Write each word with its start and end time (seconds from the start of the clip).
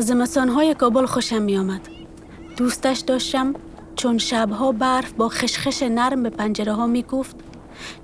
از 0.00 0.06
زمستانهای 0.06 0.74
کابل 0.74 1.06
خوشم 1.06 1.42
میآمد. 1.42 1.80
دوستش 2.56 2.98
داشتم 2.98 3.54
چون 3.96 4.18
شبها 4.18 4.72
برف 4.72 5.12
با 5.12 5.28
خشخش 5.28 5.82
نرم 5.82 6.22
به 6.22 6.30
پنجره 6.30 6.72
ها 6.72 6.86
می 6.86 7.02
گفت 7.02 7.36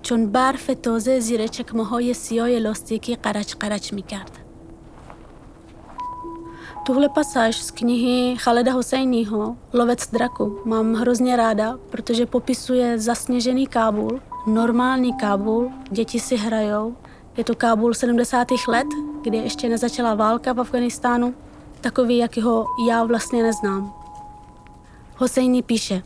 چون 0.03 0.27
برف 0.27 0.71
تازه 0.83 1.21
زیر 1.21 1.47
چکمه 1.47 1.85
های 1.85 2.15
سیاه 2.15 2.49
لاستیکی 2.49 3.15
قرچ 3.17 3.55
قرچ 3.55 3.93
می 3.93 4.03
کرد. 4.03 4.39
Tuhle 6.85 7.09
pasáž 7.09 7.63
z 7.63 7.71
knihy 7.71 8.37
Chaleda 8.37 8.73
Hosejního 8.73 9.57
Lovec 9.73 10.11
draku 10.13 10.59
mám 10.65 10.95
hrozně 10.95 11.37
ráda, 11.37 11.79
protože 11.91 12.27
popisuje 12.27 12.99
zasněžený 12.99 13.67
Kábul, 13.67 14.21
normální 14.47 15.13
Kábul, 15.13 15.71
děti 15.91 16.21
si 16.21 16.37
hrajou. 16.37 16.97
Je 17.37 17.45
to 17.45 17.55
Kábul 17.55 17.95
70. 17.95 18.49
let, 18.69 18.87
kdy 19.23 19.37
ještě 19.37 19.69
nezačala 19.69 20.15
válka 20.15 20.53
v 20.53 20.61
Afganistánu, 20.61 21.35
takový, 21.82 22.18
jaký 22.18 22.42
ho 22.42 22.66
já 22.88 23.04
vlastně 23.04 23.44
neznám. 23.44 23.94
Hosejní 25.18 25.64
píše, 25.64 26.04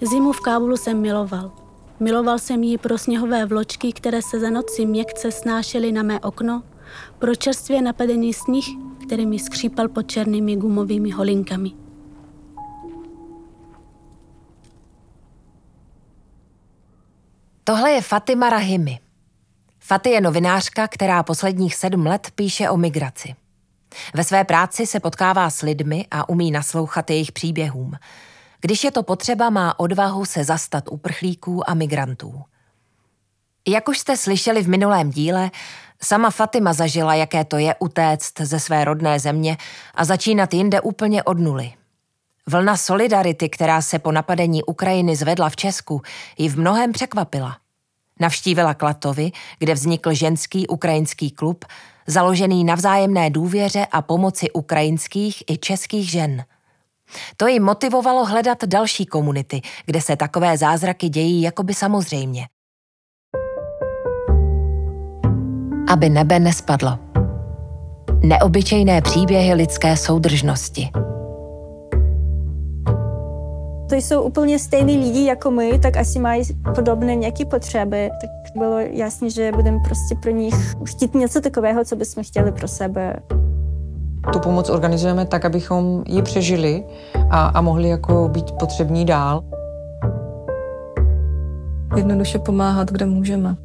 zimu 0.00 0.32
v 0.32 0.40
Kábulu 0.40 0.76
jsem 0.76 1.00
miloval. 1.00 1.52
Miloval 2.00 2.38
jsem 2.38 2.62
ji 2.62 2.78
pro 2.78 2.98
sněhové 2.98 3.46
vločky, 3.46 3.92
které 3.92 4.22
se 4.22 4.40
za 4.40 4.50
noci 4.50 4.86
měkce 4.86 5.32
snášely 5.32 5.92
na 5.92 6.02
mé 6.02 6.20
okno, 6.20 6.62
pro 7.18 7.34
čerstvě 7.34 7.82
napadený 7.82 8.32
sníh, 8.32 8.66
který 9.06 9.26
mi 9.26 9.38
skřípal 9.38 9.88
pod 9.88 10.02
černými 10.02 10.56
gumovými 10.56 11.10
holinkami. 11.10 11.70
Tohle 17.64 17.90
je 17.90 18.02
Fatima 18.02 18.50
Rahimi. 18.50 18.98
Faty 19.78 20.10
je 20.10 20.20
novinářka, 20.20 20.88
která 20.88 21.22
posledních 21.22 21.74
sedm 21.74 22.06
let 22.06 22.30
píše 22.34 22.70
o 22.70 22.76
migraci. 22.76 23.34
Ve 24.14 24.24
své 24.24 24.44
práci 24.44 24.86
se 24.86 25.00
potkává 25.00 25.50
s 25.50 25.62
lidmi 25.62 26.06
a 26.10 26.28
umí 26.28 26.50
naslouchat 26.50 27.10
jejich 27.10 27.32
příběhům. 27.32 27.94
Když 28.60 28.84
je 28.84 28.90
to 28.90 29.02
potřeba, 29.02 29.50
má 29.50 29.80
odvahu 29.80 30.24
se 30.24 30.44
zastat 30.44 30.84
uprchlíků 30.90 31.70
a 31.70 31.74
migrantů. 31.74 32.42
Jak 33.68 33.88
už 33.88 33.98
jste 33.98 34.16
slyšeli 34.16 34.62
v 34.62 34.68
minulém 34.68 35.10
díle, 35.10 35.50
sama 36.02 36.30
Fatima 36.30 36.72
zažila, 36.72 37.14
jaké 37.14 37.44
to 37.44 37.58
je 37.58 37.74
utéct 37.78 38.40
ze 38.40 38.60
své 38.60 38.84
rodné 38.84 39.20
země 39.20 39.56
a 39.94 40.04
začínat 40.04 40.54
jinde 40.54 40.80
úplně 40.80 41.22
od 41.22 41.38
nuly. 41.38 41.72
Vlna 42.46 42.76
solidarity, 42.76 43.48
která 43.48 43.82
se 43.82 43.98
po 43.98 44.12
napadení 44.12 44.62
Ukrajiny 44.62 45.16
zvedla 45.16 45.48
v 45.48 45.56
Česku, 45.56 46.02
ji 46.38 46.48
v 46.48 46.58
mnohem 46.58 46.92
překvapila. 46.92 47.56
Navštívila 48.20 48.74
Klatovy, 48.74 49.32
kde 49.58 49.74
vznikl 49.74 50.14
ženský 50.14 50.66
ukrajinský 50.66 51.30
klub, 51.30 51.64
založený 52.06 52.64
na 52.64 52.74
vzájemné 52.74 53.30
důvěře 53.30 53.86
a 53.92 54.02
pomoci 54.02 54.50
ukrajinských 54.50 55.42
i 55.50 55.58
českých 55.58 56.10
žen. 56.10 56.44
To 57.36 57.46
ji 57.46 57.60
motivovalo 57.60 58.24
hledat 58.24 58.64
další 58.64 59.06
komunity, 59.06 59.60
kde 59.86 60.00
se 60.00 60.16
takové 60.16 60.56
zázraky 60.56 61.08
dějí 61.08 61.42
jakoby 61.42 61.74
samozřejmě. 61.74 62.46
Aby 65.88 66.08
nebe 66.08 66.38
nespadlo. 66.38 66.98
Neobyčejné 68.24 69.02
příběhy 69.02 69.54
lidské 69.54 69.96
soudržnosti– 69.96 70.90
to 73.92 73.96
jsou 73.96 74.22
úplně 74.22 74.58
stejní 74.58 74.98
lidi 74.98 75.24
jako 75.24 75.50
my, 75.50 75.78
tak 75.78 75.96
asi 75.96 76.18
mají 76.18 76.42
podobné 76.74 77.14
nějaké 77.14 77.44
potřeby. 77.44 78.10
Tak 78.20 78.30
bylo 78.56 78.78
jasné, 78.78 79.30
že 79.30 79.52
budeme 79.52 79.78
prostě 79.84 80.14
pro 80.22 80.30
nich 80.30 80.54
chtít 80.84 81.14
něco 81.14 81.40
takového, 81.40 81.84
co 81.84 81.96
bychom 81.96 82.24
chtěli 82.24 82.52
pro 82.52 82.68
sebe. 82.68 83.16
Tu 84.32 84.38
pomoc 84.38 84.70
organizujeme 84.70 85.26
tak, 85.26 85.44
abychom 85.44 86.02
ji 86.06 86.22
přežili 86.22 86.84
a, 87.30 87.46
a 87.46 87.60
mohli 87.60 87.88
jako 87.88 88.28
být 88.28 88.52
potřební 88.52 89.04
dál. 89.04 89.44
Jednoduše 91.96 92.38
pomáhat, 92.38 92.90
kde 92.90 93.06
můžeme. 93.06 93.56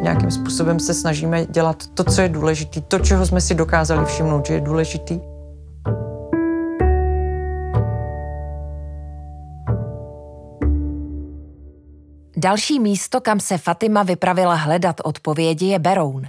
Nějakým 0.00 0.30
způsobem 0.30 0.80
se 0.80 0.94
snažíme 0.94 1.46
dělat 1.46 1.76
to, 1.94 2.04
co 2.04 2.20
je 2.20 2.28
důležité, 2.28 2.80
to, 2.80 2.98
čeho 2.98 3.26
jsme 3.26 3.40
si 3.40 3.54
dokázali 3.54 4.04
všimnout, 4.04 4.46
že 4.46 4.54
je 4.54 4.60
důležitý. 4.60 5.20
Další 12.44 12.80
místo, 12.80 13.20
kam 13.20 13.40
se 13.40 13.58
Fatima 13.58 14.02
vypravila 14.02 14.54
hledat 14.54 15.00
odpovědi, 15.04 15.66
je 15.66 15.78
Beroun. 15.78 16.26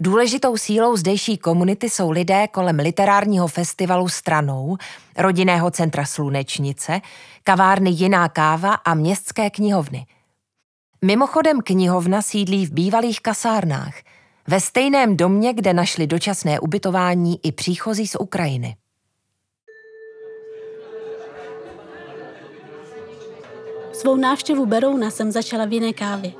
Důležitou 0.00 0.56
sílou 0.56 0.96
zdejší 0.96 1.38
komunity 1.38 1.90
jsou 1.90 2.10
lidé 2.10 2.48
kolem 2.48 2.78
literárního 2.78 3.48
festivalu 3.48 4.08
Stranou, 4.08 4.76
rodinného 5.16 5.70
centra 5.70 6.04
Slunečnice, 6.04 7.00
kavárny 7.42 7.90
Jiná 7.90 8.28
káva 8.28 8.74
a 8.74 8.94
městské 8.94 9.50
knihovny. 9.50 10.06
Mimochodem 11.04 11.60
knihovna 11.60 12.22
sídlí 12.22 12.66
v 12.66 12.72
bývalých 12.72 13.20
kasárnách, 13.20 13.94
ve 14.48 14.60
stejném 14.60 15.16
domě, 15.16 15.52
kde 15.52 15.72
našli 15.72 16.06
dočasné 16.06 16.60
ubytování 16.60 17.40
i 17.42 17.52
příchozí 17.52 18.06
z 18.06 18.16
Ukrajiny. 18.20 18.76
Svou 24.04 24.16
návštěvu 24.16 24.66
Berouna 24.66 25.10
jsem 25.10 25.32
začala 25.32 25.64
v 25.64 25.72
jiné 25.72 25.92
kávě. 25.92 26.32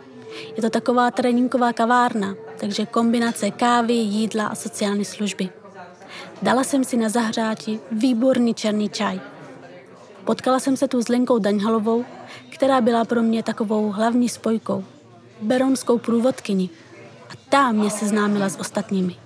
Je 0.57 0.63
to 0.63 0.71
taková 0.71 1.11
tréninková 1.11 1.73
kavárna, 1.73 2.35
takže 2.61 2.87
kombinace 2.87 3.51
kávy, 3.51 3.93
jídla 3.93 4.47
a 4.47 4.55
sociální 4.55 5.05
služby. 5.05 5.49
Dala 6.43 6.65
jsem 6.65 6.85
si 6.85 6.97
na 6.97 7.09
zahřátí 7.09 7.81
výborný 7.93 8.55
černý 8.55 8.89
čaj. 8.89 9.21
Potkala 10.25 10.61
jsem 10.61 10.77
se 10.77 10.89
tu 10.89 11.03
s 11.03 11.09
Lenkou 11.09 11.39
Daňhalovou, 11.39 12.05
která 12.51 12.81
byla 12.81 13.05
pro 13.05 13.23
mě 13.23 13.43
takovou 13.43 13.91
hlavní 13.91 14.29
spojkou, 14.29 14.85
beronskou 15.41 15.99
průvodkyni. 15.99 16.71
A 17.31 17.33
ta 17.49 17.73
mě 17.73 17.91
seznámila 17.91 18.49
s 18.49 18.61
ostatními. 18.61 19.17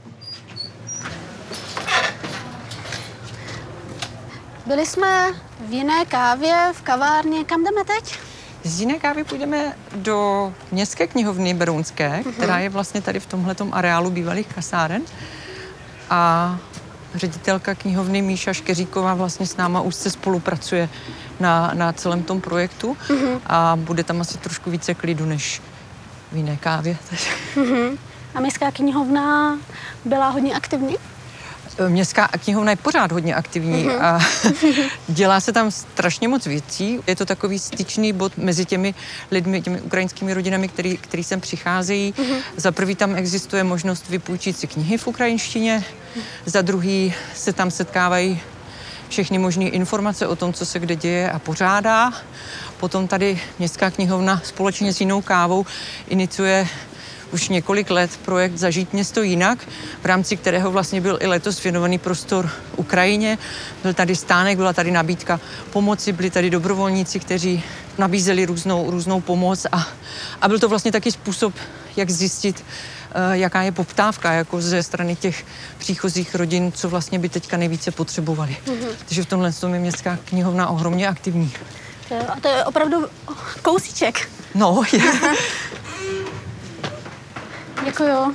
Byli 4.67 4.87
jsme 4.87 5.35
v 5.61 5.73
jiné 5.73 6.05
kávě, 6.05 6.73
v 6.73 6.83
kavárně. 6.83 7.45
Kam 7.45 7.65
jdeme 7.65 7.85
teď? 7.85 8.19
Z 8.65 8.81
jiné 8.81 8.99
kávy 8.99 9.25
půjdeme 9.25 9.77
do 9.95 10.53
městské 10.73 11.07
knihovny 11.07 11.55
Berounské, 11.55 12.23
uh-huh. 12.25 12.33
která 12.33 12.59
je 12.59 12.69
vlastně 12.69 13.03
tady 13.03 13.21
v 13.21 13.27
tomhletom 13.27 13.75
areálu 13.75 14.11
bývalých 14.11 14.47
kasáren. 14.47 15.03
A 16.11 16.59
ředitelka 17.15 17.75
knihovny 17.75 18.23
Míša 18.23 18.53
Škeříková 18.53 19.15
vlastně 19.15 19.47
s 19.47 19.57
náma 19.57 19.81
už 19.81 19.95
se 19.95 20.11
spolupracuje 20.11 20.89
na, 21.41 21.71
na 21.75 21.93
celém 21.93 22.23
tom 22.23 22.41
projektu 22.41 22.97
uh-huh. 23.09 23.41
a 23.47 23.77
bude 23.77 24.05
tam 24.05 24.21
asi 24.21 24.39
trošku 24.39 24.71
více 24.71 24.95
klidu 24.95 25.27
než 25.27 25.63
v 26.33 26.37
jiné 26.37 26.57
kávě. 26.57 26.97
Uh-huh. 27.55 27.99
A 28.35 28.41
městská 28.41 28.71
knihovna 28.71 29.59
byla 30.05 30.29
hodně 30.29 30.55
aktivní? 30.55 30.97
Městská 31.89 32.29
knihovna 32.29 32.71
je 32.71 32.77
pořád 32.77 33.13
hodně 33.13 33.35
aktivní 33.35 33.87
uh-huh. 33.87 34.05
a 34.05 34.21
dělá 35.09 35.41
se 35.41 35.53
tam 35.53 35.71
strašně 35.71 36.29
moc 36.29 36.47
věcí. 36.47 37.01
Je 37.07 37.17
to 37.17 37.27
takový 37.27 37.59
styčný 37.59 38.13
bod 38.13 38.37
mezi 38.37 38.65
těmi 38.65 38.95
lidmi, 39.31 39.63
těmi 39.63 39.81
ukrajinskými 39.81 40.35
rodinami, 40.35 40.69
který, 40.69 40.97
který 40.97 41.25
sem 41.25 41.41
přicházejí. 41.41 42.13
Uh-huh. 42.13 42.37
Za 42.57 42.73
prvý 42.73 42.95
tam 42.95 43.17
existuje 43.17 43.65
možnost 43.65 44.09
vypůjčit 44.09 44.59
si 44.59 44.67
knihy 44.67 44.99
v 44.99 45.07
ukrajinštině, 45.07 45.85
uh-huh. 46.17 46.23
za 46.47 46.63
druhý 46.63 47.15
se 47.35 47.53
tam 47.53 47.71
setkávají 47.71 48.41
všechny 49.09 49.39
možné 49.39 49.65
informace 49.65 50.27
o 50.27 50.37
tom, 50.37 50.53
co 50.53 50.67
se 50.67 50.79
kde 50.79 50.97
děje 50.97 51.31
a 51.31 51.39
pořádá. 51.39 52.13
Potom 52.81 53.09
tady 53.09 53.41
Městská 53.59 53.91
knihovna 53.91 54.41
společně 54.45 54.93
s 54.93 55.01
jinou 55.01 55.23
kávou 55.23 55.67
iniciuje 56.09 56.69
už 57.33 57.49
několik 57.49 57.91
let 57.91 58.11
projekt 58.25 58.57
Zažít 58.57 58.93
město 58.93 59.23
jinak, 59.23 59.59
v 60.03 60.05
rámci 60.05 60.37
kterého 60.37 60.71
vlastně 60.71 61.01
byl 61.01 61.19
i 61.21 61.27
letos 61.27 61.63
věnovaný 61.63 61.99
prostor 61.99 62.51
Ukrajině. 62.77 63.39
Byl 63.83 63.95
tady 63.95 64.17
stánek, 64.17 64.57
byla 64.57 64.73
tady 64.73 64.91
nabídka 64.91 65.41
pomoci, 65.71 66.13
byli 66.13 66.31
tady 66.31 66.51
dobrovolníci, 66.51 67.21
kteří 67.21 67.63
nabízeli 67.99 68.47
různou, 68.47 68.91
různou 68.91 69.21
pomoc 69.21 69.67
a, 69.73 69.87
a 70.41 70.49
byl 70.49 70.59
to 70.59 70.69
vlastně 70.69 70.93
taky 70.93 71.13
způsob, 71.13 71.55
jak 71.97 72.11
zjistit, 72.11 72.65
uh, 73.17 73.33
jaká 73.33 73.63
je 73.63 73.73
poptávka 73.73 74.33
jako 74.33 74.61
ze 74.61 74.83
strany 74.83 75.17
těch 75.17 75.45
příchozích 75.79 76.35
rodin, 76.35 76.73
co 76.73 76.89
vlastně 76.89 77.19
by 77.19 77.29
teďka 77.29 77.57
nejvíce 77.57 77.91
potřebovali. 77.91 78.57
Mm-hmm. 78.67 78.89
Takže 79.09 79.23
v 79.23 79.27
tomhle 79.27 79.53
tom 79.53 79.75
je 79.75 79.81
městská 79.81 80.19
knihovna 80.25 80.69
ohromně 80.69 81.09
aktivní. 81.09 81.53
A 82.29 82.41
to 82.41 82.49
je 82.49 82.65
opravdu 82.65 83.07
kousíček. 83.63 84.29
No, 84.55 84.83
je. 84.93 85.01
Děkuju. 87.85 88.35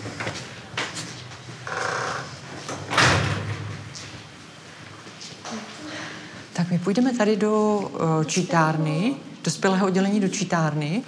Tak 6.54 6.72
my 6.72 6.80
půjdeme 6.80 7.14
tady 7.14 7.36
do 7.36 7.78
uh, 7.78 8.24
čítárny, 8.24 9.16
dospělého 9.44 9.88
oddělení 9.88 10.20
do 10.20 10.28
čítárny. 10.28 11.04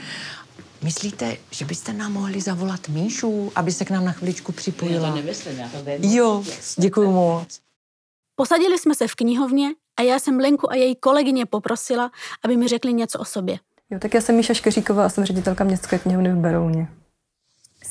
Myslíte, 0.82 1.38
že 1.52 1.66
byste 1.66 1.94
nám 1.94 2.14
mohli 2.14 2.42
zavolat 2.42 2.88
Míšu, 2.90 3.52
aby 3.56 3.72
se 3.72 3.86
k 3.86 3.90
nám 3.90 4.06
na 4.06 4.12
chviličku 4.12 4.52
připojila? 4.52 5.08
Já 5.08 5.14
to 5.14 5.18
nemyslím, 5.18 5.60
já 5.60 5.70
to 5.70 5.78
vím. 5.84 6.14
Jo, 6.14 6.44
děkuji 6.78 7.12
moc. 7.12 7.60
Posadili 8.36 8.80
jsme 8.80 8.96
se 8.96 9.08
v 9.08 9.16
knihovně 9.16 9.70
a 10.00 10.02
já 10.02 10.20
jsem 10.20 10.40
Lenku 10.40 10.72
a 10.72 10.76
její 10.76 10.96
kolegyně 10.96 11.46
poprosila, 11.46 12.12
aby 12.44 12.58
mi 12.58 12.68
řekli 12.68 12.94
něco 12.94 13.20
o 13.20 13.26
sobě. 13.26 13.60
Jo, 13.90 14.00
tak 14.00 14.14
já 14.14 14.22
jsem 14.22 14.36
Míša 14.36 14.54
Škeříková 14.54 15.06
a 15.06 15.10
jsem 15.10 15.26
ředitelka 15.26 15.64
městské 15.64 16.00
knihovny 16.00 16.32
v 16.32 16.36
Berouně. 16.36 16.88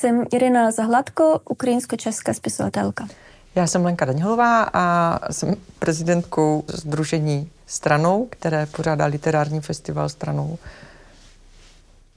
Jsem 0.04 0.24
Irina 0.32 0.70
Zahladko, 0.70 1.40
ukrajinsko-česká 1.50 2.34
spisovatelka. 2.34 3.08
Já 3.54 3.66
jsem 3.66 3.84
Lenka 3.84 4.04
Daňholová 4.04 4.62
a 4.72 5.18
jsem 5.32 5.56
prezidentkou 5.78 6.64
Združení 6.68 7.50
stranou, 7.66 8.26
které 8.30 8.66
pořádá 8.66 9.04
literární 9.06 9.60
festival 9.60 10.08
stranou. 10.08 10.58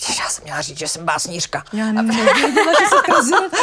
Ježiš, 0.01 0.19
já 0.19 0.29
jsem 0.29 0.43
měla 0.43 0.61
říct, 0.61 0.77
že 0.77 0.87
jsem 0.87 1.05
básnířka. 1.05 1.63
Já 1.73 1.91
nevěděla, 1.91 2.71
že 2.79 2.85
jsem 2.89 2.99
prezidentka. 3.05 3.57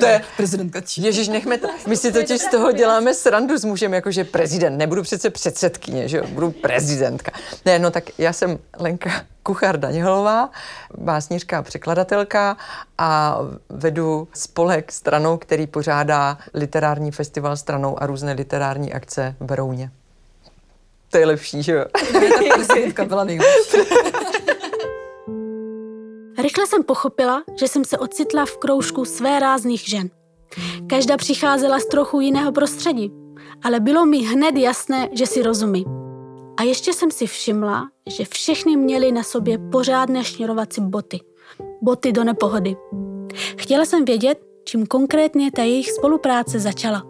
To 0.00 0.06
je- 0.06 0.22
prezidentka. 0.36 0.80
Ježíš, 0.96 1.28
nechme 1.28 1.58
to. 1.58 1.68
My 1.86 1.96
si 1.96 2.12
totiž 2.12 2.40
z 2.40 2.50
toho 2.50 2.72
děláme 2.72 3.14
srandu 3.14 3.58
s 3.58 3.64
mužem, 3.64 3.94
jakože 3.94 4.24
prezident. 4.24 4.78
Nebudu 4.78 5.02
přece 5.02 5.30
předsedkyně, 5.30 6.08
že 6.08 6.16
jo, 6.18 6.24
budu 6.28 6.50
prezidentka. 6.50 7.32
Ne, 7.64 7.78
no 7.78 7.90
tak 7.90 8.04
já 8.18 8.32
jsem 8.32 8.58
Lenka 8.78 9.10
Kuchar 9.42 9.76
Daňholová, 9.80 10.50
básnířka 10.98 11.58
a 11.58 11.62
překladatelka 11.62 12.56
a 12.98 13.38
vedu 13.68 14.28
spolek 14.34 14.92
stranou, 14.92 15.36
který 15.36 15.66
pořádá 15.66 16.38
literární 16.54 17.10
festival 17.12 17.56
stranou 17.56 18.02
a 18.02 18.06
různé 18.06 18.32
literární 18.32 18.92
akce 18.92 19.34
v 19.40 19.44
Berouně. 19.44 19.90
To 21.10 21.18
je 21.18 21.26
lepší, 21.26 21.62
že 21.62 21.72
jo? 21.72 21.84
Ta 21.92 22.54
prezidentka 22.54 23.04
byla 23.04 23.24
nejlepší. 23.24 23.76
Rychle 26.42 26.66
jsem 26.66 26.84
pochopila, 26.84 27.42
že 27.58 27.68
jsem 27.68 27.84
se 27.84 27.98
ocitla 27.98 28.46
v 28.46 28.56
kroužku 28.56 29.04
své 29.04 29.38
rázných 29.38 29.88
žen. 29.88 30.10
Každá 30.86 31.16
přicházela 31.16 31.78
z 31.78 31.86
trochu 31.86 32.20
jiného 32.20 32.52
prostředí, 32.52 33.12
ale 33.62 33.80
bylo 33.80 34.06
mi 34.06 34.18
hned 34.18 34.56
jasné, 34.56 35.08
že 35.12 35.26
si 35.26 35.42
rozumí. 35.42 35.84
A 36.56 36.62
ještě 36.62 36.92
jsem 36.92 37.10
si 37.10 37.26
všimla, 37.26 37.88
že 38.06 38.24
všechny 38.24 38.76
měly 38.76 39.12
na 39.12 39.22
sobě 39.22 39.58
pořádné 39.58 40.24
šněrovací 40.24 40.80
boty. 40.80 41.20
Boty 41.82 42.12
do 42.12 42.24
nepohody. 42.24 42.76
Chtěla 43.56 43.84
jsem 43.84 44.04
vědět, 44.04 44.38
čím 44.64 44.86
konkrétně 44.86 45.50
ta 45.52 45.62
jejich 45.62 45.92
spolupráce 45.92 46.58
začala. 46.58 47.09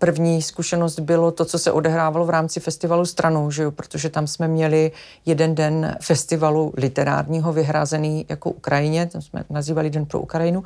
První 0.00 0.42
zkušenost 0.42 0.98
bylo 0.98 1.30
to, 1.30 1.44
co 1.44 1.58
se 1.58 1.72
odehrávalo 1.72 2.26
v 2.26 2.30
rámci 2.30 2.60
festivalu 2.60 3.06
stranou, 3.06 3.50
že 3.50 3.62
jo? 3.62 3.70
protože 3.70 4.08
tam 4.08 4.26
jsme 4.26 4.48
měli 4.48 4.92
jeden 5.26 5.54
den 5.54 5.96
festivalu 6.02 6.72
literárního 6.76 7.52
vyhrazený 7.52 8.26
jako 8.28 8.50
Ukrajině, 8.50 9.06
ten 9.06 9.22
jsme 9.22 9.44
nazývali 9.50 9.90
Den 9.90 10.06
pro 10.06 10.20
Ukrajinu. 10.20 10.64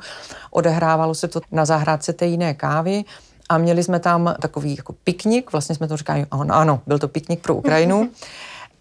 Odehrávalo 0.51 1.15
se 1.15 1.27
to 1.27 1.41
na 1.51 1.65
zahrádce 1.65 2.13
té 2.13 2.25
jiné 2.25 2.53
kávy 2.53 3.03
a 3.49 3.57
měli 3.57 3.83
jsme 3.83 3.99
tam 3.99 4.35
takový 4.41 4.75
jako 4.77 4.93
piknik, 5.03 5.51
vlastně 5.51 5.75
jsme 5.75 5.87
to 5.87 5.97
říkali, 5.97 6.25
ano, 6.31 6.55
ano 6.55 6.81
byl 6.87 6.99
to 6.99 7.07
piknik 7.07 7.39
pro 7.39 7.55
Ukrajinu. 7.55 8.09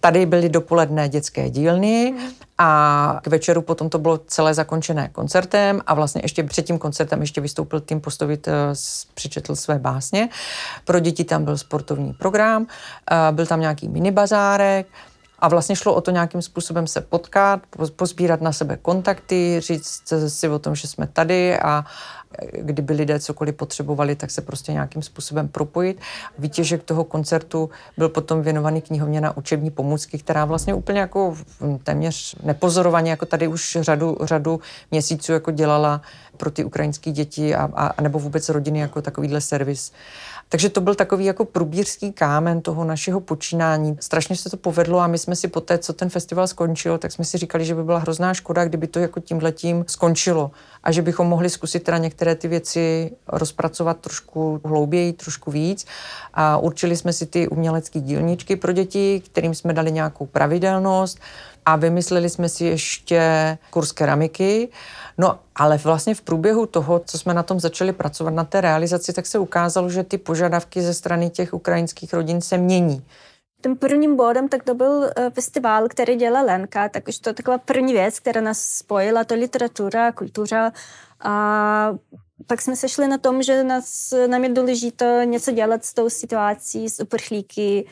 Tady 0.05 0.27
byly 0.27 0.49
dopoledne 0.49 1.09
dětské 1.09 1.51
dílny 1.51 2.15
a 2.59 3.21
k 3.23 3.27
večeru 3.27 3.62
potom 3.62 3.89
to 3.91 3.99
bylo 3.99 4.19
celé 4.19 4.55
zakončené 4.55 5.09
koncertem 5.09 5.81
a 5.87 5.95
vlastně 5.95 6.21
ještě 6.25 6.43
před 6.43 6.67
tím 6.67 6.79
koncertem 6.79 7.21
ještě 7.21 7.41
vystoupil 7.41 7.81
tým 7.81 8.01
Postovit, 8.01 8.49
eh, 8.49 8.53
přečetl 9.15 9.56
své 9.56 9.79
básně. 9.79 10.29
Pro 10.85 11.01
děti 11.01 11.25
tam 11.25 11.45
byl 11.45 11.59
sportovní 11.59 12.12
program, 12.12 12.67
eh, 13.11 13.33
byl 13.33 13.47
tam 13.47 13.61
nějaký 13.61 13.89
minibazárek 13.89 14.87
a 15.44 15.49
vlastně 15.49 15.76
šlo 15.76 15.94
o 15.94 16.00
to 16.00 16.11
nějakým 16.11 16.43
způsobem 16.43 16.87
se 16.87 17.00
potkat, 17.00 17.61
poz- 17.76 17.93
pozbírat 17.96 18.41
na 18.41 18.52
sebe 18.52 18.76
kontakty, 18.76 19.61
říct 19.61 20.12
si 20.29 20.49
o 20.49 20.58
tom, 20.58 20.75
že 20.75 20.88
jsme 20.88 21.06
tady 21.06 21.58
a 21.58 21.85
eh, 22.38 22.62
kdyby 22.62 22.94
lidé 22.94 23.20
cokoliv 23.20 23.55
potřebovali, 23.55 24.17
tak 24.17 24.31
se 24.31 24.41
prostě 24.41 24.73
nějakým 24.73 25.02
způsobem 25.02 25.49
propojit. 25.49 26.00
Výtěžek 26.38 26.82
toho 26.82 27.05
koncertu 27.05 27.70
byl 27.96 28.08
potom 28.08 28.43
věnovaný 28.43 28.81
knihovně 28.81 29.20
na 29.20 29.37
učební 29.37 29.70
pomůcky, 29.70 30.19
která 30.19 30.44
vlastně 30.44 30.75
úplně 30.75 31.00
jako 31.00 31.37
téměř 31.82 32.37
nepozorovaně, 32.43 33.11
jako 33.11 33.26
tady 33.26 33.49
už 33.49 33.79
řadu, 33.81 34.17
řadu 34.20 34.61
měsíců 34.91 35.32
jako 35.32 35.50
dělala 35.50 36.00
pro 36.37 36.50
ty 36.50 36.64
ukrajinské 36.64 37.11
děti 37.11 37.55
a, 37.55 37.70
a, 37.75 37.87
a 37.87 38.02
nebo 38.02 38.19
vůbec 38.19 38.49
rodiny 38.49 38.79
jako 38.79 39.02
takovýhle 39.02 39.41
servis. 39.41 39.93
Takže 40.55 40.69
to 40.69 40.81
byl 40.81 40.95
takový 40.95 41.25
jako 41.25 41.45
průbířský 41.45 42.12
kámen 42.12 42.61
toho 42.61 42.85
našeho 42.85 43.21
počínání. 43.21 43.97
Strašně 44.01 44.37
se 44.37 44.51
to 44.51 44.56
povedlo 44.56 45.01
a 45.01 45.06
my 45.06 45.19
jsme 45.19 45.37
si 45.37 45.49
poté, 45.49 45.79
co 45.79 45.93
ten 45.93 46.11
festival 46.11 46.47
skončil, 46.47 46.99
tak 46.99 47.12
jsme 47.12 47.25
si 47.25 47.39
říkali, 47.39 47.65
že 47.65 47.75
by 47.75 47.85
byla 47.85 47.99
hrozná 47.99 48.35
škoda, 48.35 48.65
kdyby 48.65 48.87
to 48.87 48.99
jako 48.99 49.21
tímhletím 49.21 49.85
skončilo 49.89 50.51
a 50.83 50.93
že 50.93 51.03
bychom 51.03 51.27
mohli 51.27 51.51
zkusit 51.51 51.83
teda 51.83 51.99
některé 51.99 52.35
ty 52.35 52.49
věci 52.49 53.11
rozpracovat 53.29 53.99
trošku 54.01 54.61
hlouběji, 54.65 55.12
trošku 55.12 55.51
víc. 55.51 55.87
A 56.35 56.56
určili 56.59 56.97
jsme 56.97 57.12
si 57.12 57.27
ty 57.27 57.49
umělecké 57.49 58.01
dílničky 58.01 58.56
pro 58.56 58.73
děti, 58.73 59.23
kterým 59.27 59.55
jsme 59.55 59.73
dali 59.73 59.93
nějakou 59.93 60.27
pravidelnost 60.27 61.19
a 61.66 61.76
vymysleli 61.76 62.31
jsme 62.31 62.49
si 62.49 62.64
ještě 62.64 63.58
kurz 63.70 63.93
keramiky. 63.93 64.69
No, 65.19 65.38
ale 65.55 65.76
vlastně 65.76 66.14
v 66.14 66.20
průběhu 66.20 66.66
toho, 66.66 67.02
co 67.06 67.19
jsme 67.19 67.34
na 67.34 67.43
tom 67.43 67.61
začali 67.61 67.93
pracovat, 67.93 68.34
na 68.34 68.44
té 68.44 68.61
realizaci, 68.61 69.12
tak 69.12 69.26
se 69.26 69.38
ukázalo, 69.38 69.90
že 69.90 70.02
ty 70.02 70.19
požadavky 70.19 70.82
ze 70.82 70.94
strany 70.94 71.31
těch 71.31 71.55
ukrajinských 71.55 72.14
rodin 72.14 72.40
se 72.40 72.58
mění. 72.58 73.05
Tím 73.62 73.76
prvním 73.76 74.16
bodem 74.16 74.49
tak 74.49 74.62
to 74.62 74.75
byl 74.75 75.11
eh, 75.16 75.31
festival, 75.31 75.88
který 75.88 76.16
dělá 76.16 76.43
Lenka, 76.43 76.88
tak 76.88 77.08
už 77.08 77.19
to 77.19 77.32
taková 77.32 77.58
první 77.58 77.93
věc, 77.93 78.20
která 78.20 78.40
nás 78.40 78.60
spojila, 78.60 79.25
to 79.25 79.34
literatura, 79.34 80.12
kultura. 80.12 80.72
A 81.20 81.94
pak 82.46 82.62
jsme 82.62 82.76
se 82.76 82.88
šli 82.88 83.08
na 83.08 83.19
tom, 83.19 83.43
že 83.43 83.64
nás, 83.64 84.14
nám 84.26 84.44
je 84.44 84.52
důležité 84.52 85.22
něco 85.25 85.50
dělat 85.50 85.84
s 85.84 85.94
tou 85.94 86.10
situací, 86.10 86.88
s 86.88 87.00
uprchlíky. 87.00 87.87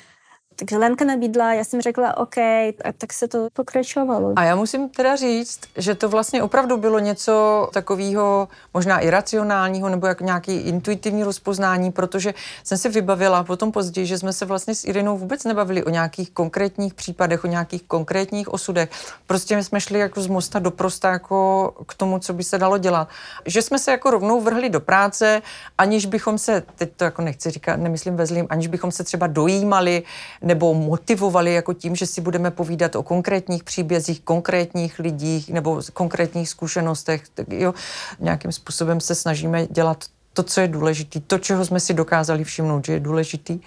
Takže 0.57 0.79
Lenka 0.79 1.05
nabídla, 1.05 1.53
já 1.53 1.65
jsem 1.65 1.81
řekla 1.81 2.17
OK, 2.17 2.39
a 2.39 2.93
tak 2.99 3.13
se 3.13 3.29
to 3.29 3.49
pokračovalo. 3.53 4.33
A 4.37 4.45
já 4.45 4.57
musím 4.57 4.89
teda 4.89 5.17
říct, 5.17 5.61
že 5.77 5.95
to 5.95 6.09
vlastně 6.09 6.43
opravdu 6.43 6.77
bylo 6.77 6.99
něco 6.99 7.69
takového 7.73 8.49
možná 8.75 8.99
iracionálního 8.99 9.89
nebo 9.89 10.07
jako 10.07 10.25
nějaký 10.25 10.57
intuitivní 10.57 11.25
rozpoznání, 11.25 11.93
protože 11.93 12.35
jsem 12.65 12.79
si 12.79 12.89
vybavila 12.89 13.45
potom 13.45 13.73
později, 13.73 14.07
že 14.07 14.19
jsme 14.19 14.33
se 14.33 14.45
vlastně 14.45 14.75
s 14.75 14.85
Irinou 14.85 15.19
vůbec 15.19 15.45
nebavili 15.45 15.85
o 15.85 15.91
nějakých 15.91 16.31
konkrétních 16.31 16.95
případech, 16.95 17.45
o 17.45 17.47
nějakých 17.47 17.83
konkrétních 17.83 18.53
osudech. 18.53 18.91
Prostě 19.27 19.63
jsme 19.63 19.81
šli 19.81 19.99
jako 19.99 20.21
z 20.21 20.27
mosta 20.27 20.59
do 20.59 20.71
prosta 20.71 21.11
jako 21.11 21.73
k 21.87 21.95
tomu, 21.95 22.19
co 22.19 22.33
by 22.33 22.45
se 22.45 22.59
dalo 22.59 22.79
dělat. 22.79 23.09
Že 23.47 23.63
jsme 23.63 23.79
se 23.79 23.91
jako 23.91 24.11
rovnou 24.11 24.41
vrhli 24.41 24.71
do 24.71 24.81
práce, 24.81 25.43
aniž 25.79 26.07
bychom 26.07 26.39
se, 26.39 26.63
teď 26.77 26.93
to 26.97 27.05
jako 27.05 27.23
nechci 27.23 27.51
říkat, 27.51 27.77
nemyslím 27.77 28.17
ve 28.17 28.27
zlým, 28.27 28.47
aniž 28.51 28.67
bychom 28.67 28.91
se 28.91 29.05
třeba 29.05 29.27
dojímali 29.27 30.03
nebo 30.43 30.75
motivovali 30.75 31.55
jako 31.55 31.73
tím, 31.73 31.97
že 31.97 32.07
si 32.07 32.21
budeme 32.21 32.51
povídat 32.51 32.97
o 32.97 33.03
konkrétních 33.03 33.65
příbězích, 33.65 34.21
konkrétních 34.21 34.99
lidích 34.99 35.49
nebo 35.49 35.83
konkrétních 35.93 36.49
zkušenostech. 36.49 37.29
Tak 37.35 37.47
jo, 37.53 37.75
nějakým 38.21 38.53
způsobem 38.53 39.01
se 39.01 39.15
snažíme 39.15 39.67
dělat 39.67 40.05
to, 40.33 40.43
co 40.43 40.61
je 40.61 40.69
důležité, 40.69 41.21
to, 41.21 41.39
čeho 41.39 41.65
jsme 41.65 41.81
si 41.81 41.95
dokázali 41.95 42.45
všimnout, 42.45 42.87
že 42.87 42.93
je 42.93 43.01
důležitý, 43.01 43.61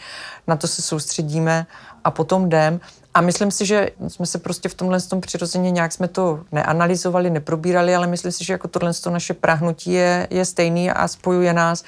na 0.48 0.55
to 0.55 0.67
se 0.67 0.82
soustředíme 0.82 1.67
a 2.03 2.12
potom 2.12 2.46
jdem. 2.46 2.79
A 3.15 3.22
myslím 3.22 3.51
si, 3.51 3.65
že 3.65 3.89
jsme 4.07 4.25
se 4.25 4.38
prostě 4.38 4.69
v 4.69 4.74
tomhle 4.74 5.01
tom 5.01 5.22
přirozeně 5.22 5.72
nějak 5.72 5.91
jsme 5.91 6.07
to 6.07 6.43
neanalyzovali, 6.51 7.29
neprobírali, 7.29 7.95
ale 7.95 8.07
myslím 8.07 8.31
si, 8.31 8.45
že 8.45 8.53
jako 8.53 8.67
tohle 8.67 8.93
to 8.93 9.10
naše 9.10 9.34
prahnutí 9.34 9.91
je, 9.93 10.27
je 10.29 10.45
stejný 10.45 10.91
a 10.91 11.07
spojuje 11.07 11.53
nás 11.53 11.84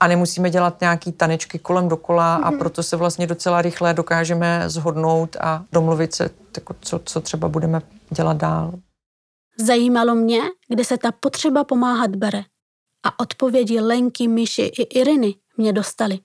a 0.00 0.06
nemusíme 0.06 0.50
dělat 0.50 0.80
nějaký 0.80 1.12
tanečky 1.12 1.58
kolem 1.58 1.88
dokola 1.88 2.34
a 2.34 2.52
proto 2.52 2.82
se 2.82 2.96
vlastně 2.96 3.26
docela 3.26 3.62
rychle 3.62 3.94
dokážeme 3.94 4.62
zhodnout 4.66 5.36
a 5.40 5.64
domluvit 5.72 6.14
se, 6.14 6.30
jako 6.56 6.74
co, 6.80 7.00
co 7.04 7.20
třeba 7.20 7.48
budeme 7.48 7.82
dělat 8.10 8.36
dál. 8.36 8.72
Zajímalo 9.58 10.14
mě, 10.14 10.40
kde 10.68 10.84
se 10.84 10.98
ta 10.98 11.12
potřeba 11.12 11.64
pomáhat 11.64 12.16
bere. 12.16 12.42
A 13.02 13.20
odpovědi 13.20 13.80
Lenky, 13.80 14.28
Myši 14.28 14.62
i 14.62 14.82
Iriny 14.82 15.34
mě 15.56 15.72
dostaly. 15.72 16.18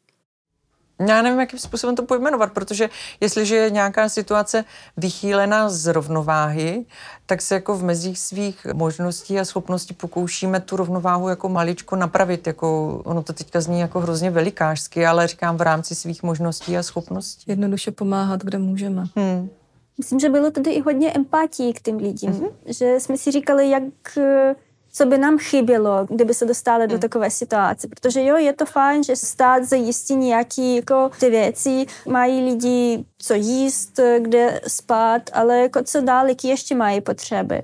Já 0.99 1.21
nevím, 1.21 1.39
jakým 1.39 1.59
způsobem 1.59 1.95
to 1.95 2.03
pojmenovat, 2.03 2.51
protože 2.51 2.89
jestliže 3.19 3.55
je 3.55 3.69
nějaká 3.69 4.09
situace 4.09 4.65
vychýlená 4.97 5.69
z 5.69 5.93
rovnováhy, 5.93 6.85
tak 7.25 7.41
se 7.41 7.55
jako 7.55 7.77
v 7.77 7.83
mezích 7.83 8.19
svých 8.19 8.67
možností 8.73 9.39
a 9.39 9.45
schopností 9.45 9.93
pokoušíme 9.93 10.59
tu 10.59 10.75
rovnováhu 10.75 11.29
jako 11.29 11.49
maličko 11.49 11.95
napravit. 11.95 12.47
Jako, 12.47 13.01
ono 13.05 13.23
to 13.23 13.33
teďka 13.33 13.61
zní 13.61 13.79
jako 13.79 13.99
hrozně 13.99 14.31
velikářsky, 14.31 15.05
ale 15.05 15.27
říkám 15.27 15.57
v 15.57 15.61
rámci 15.61 15.95
svých 15.95 16.23
možností 16.23 16.77
a 16.77 16.83
schopností. 16.83 17.43
Jednoduše 17.47 17.91
pomáhat, 17.91 18.43
kde 18.43 18.57
můžeme. 18.57 19.03
Hmm. 19.15 19.49
Myslím, 19.97 20.19
že 20.19 20.29
bylo 20.29 20.51
tady 20.51 20.71
i 20.71 20.81
hodně 20.81 21.11
empatí 21.11 21.73
k 21.73 21.81
těm 21.81 21.97
lidem. 21.97 22.33
Mm-hmm. 22.33 22.51
Že 22.65 22.99
jsme 22.99 23.17
si 23.17 23.31
říkali, 23.31 23.69
jak, 23.69 23.83
eh, 24.17 24.55
co 24.97 25.05
by 25.05 25.17
nám 25.17 25.37
chybělo, 25.37 26.05
kdyby 26.09 26.33
se 26.33 26.45
dostali 26.45 26.83
mm. 26.83 26.89
do 26.89 26.99
takové 26.99 27.29
situace. 27.29 27.87
Protože 27.87 28.23
jo, 28.23 28.37
je 28.37 28.53
to 28.53 28.65
fajn, 28.65 29.03
že 29.03 29.15
stát 29.15 29.63
zajistí 29.63 30.15
nějaký 30.15 30.75
jako 30.75 31.09
ty 31.19 31.29
věci, 31.29 31.85
mají 32.07 32.45
lidi 32.45 33.05
co 33.17 33.33
jíst, 33.33 33.99
kde 34.19 34.61
spát, 34.67 35.21
ale 35.33 35.59
jako 35.59 35.83
co 35.83 36.01
dál, 36.01 36.29
jaký 36.29 36.47
ještě 36.47 36.75
mají 36.75 37.01
potřeby. 37.01 37.63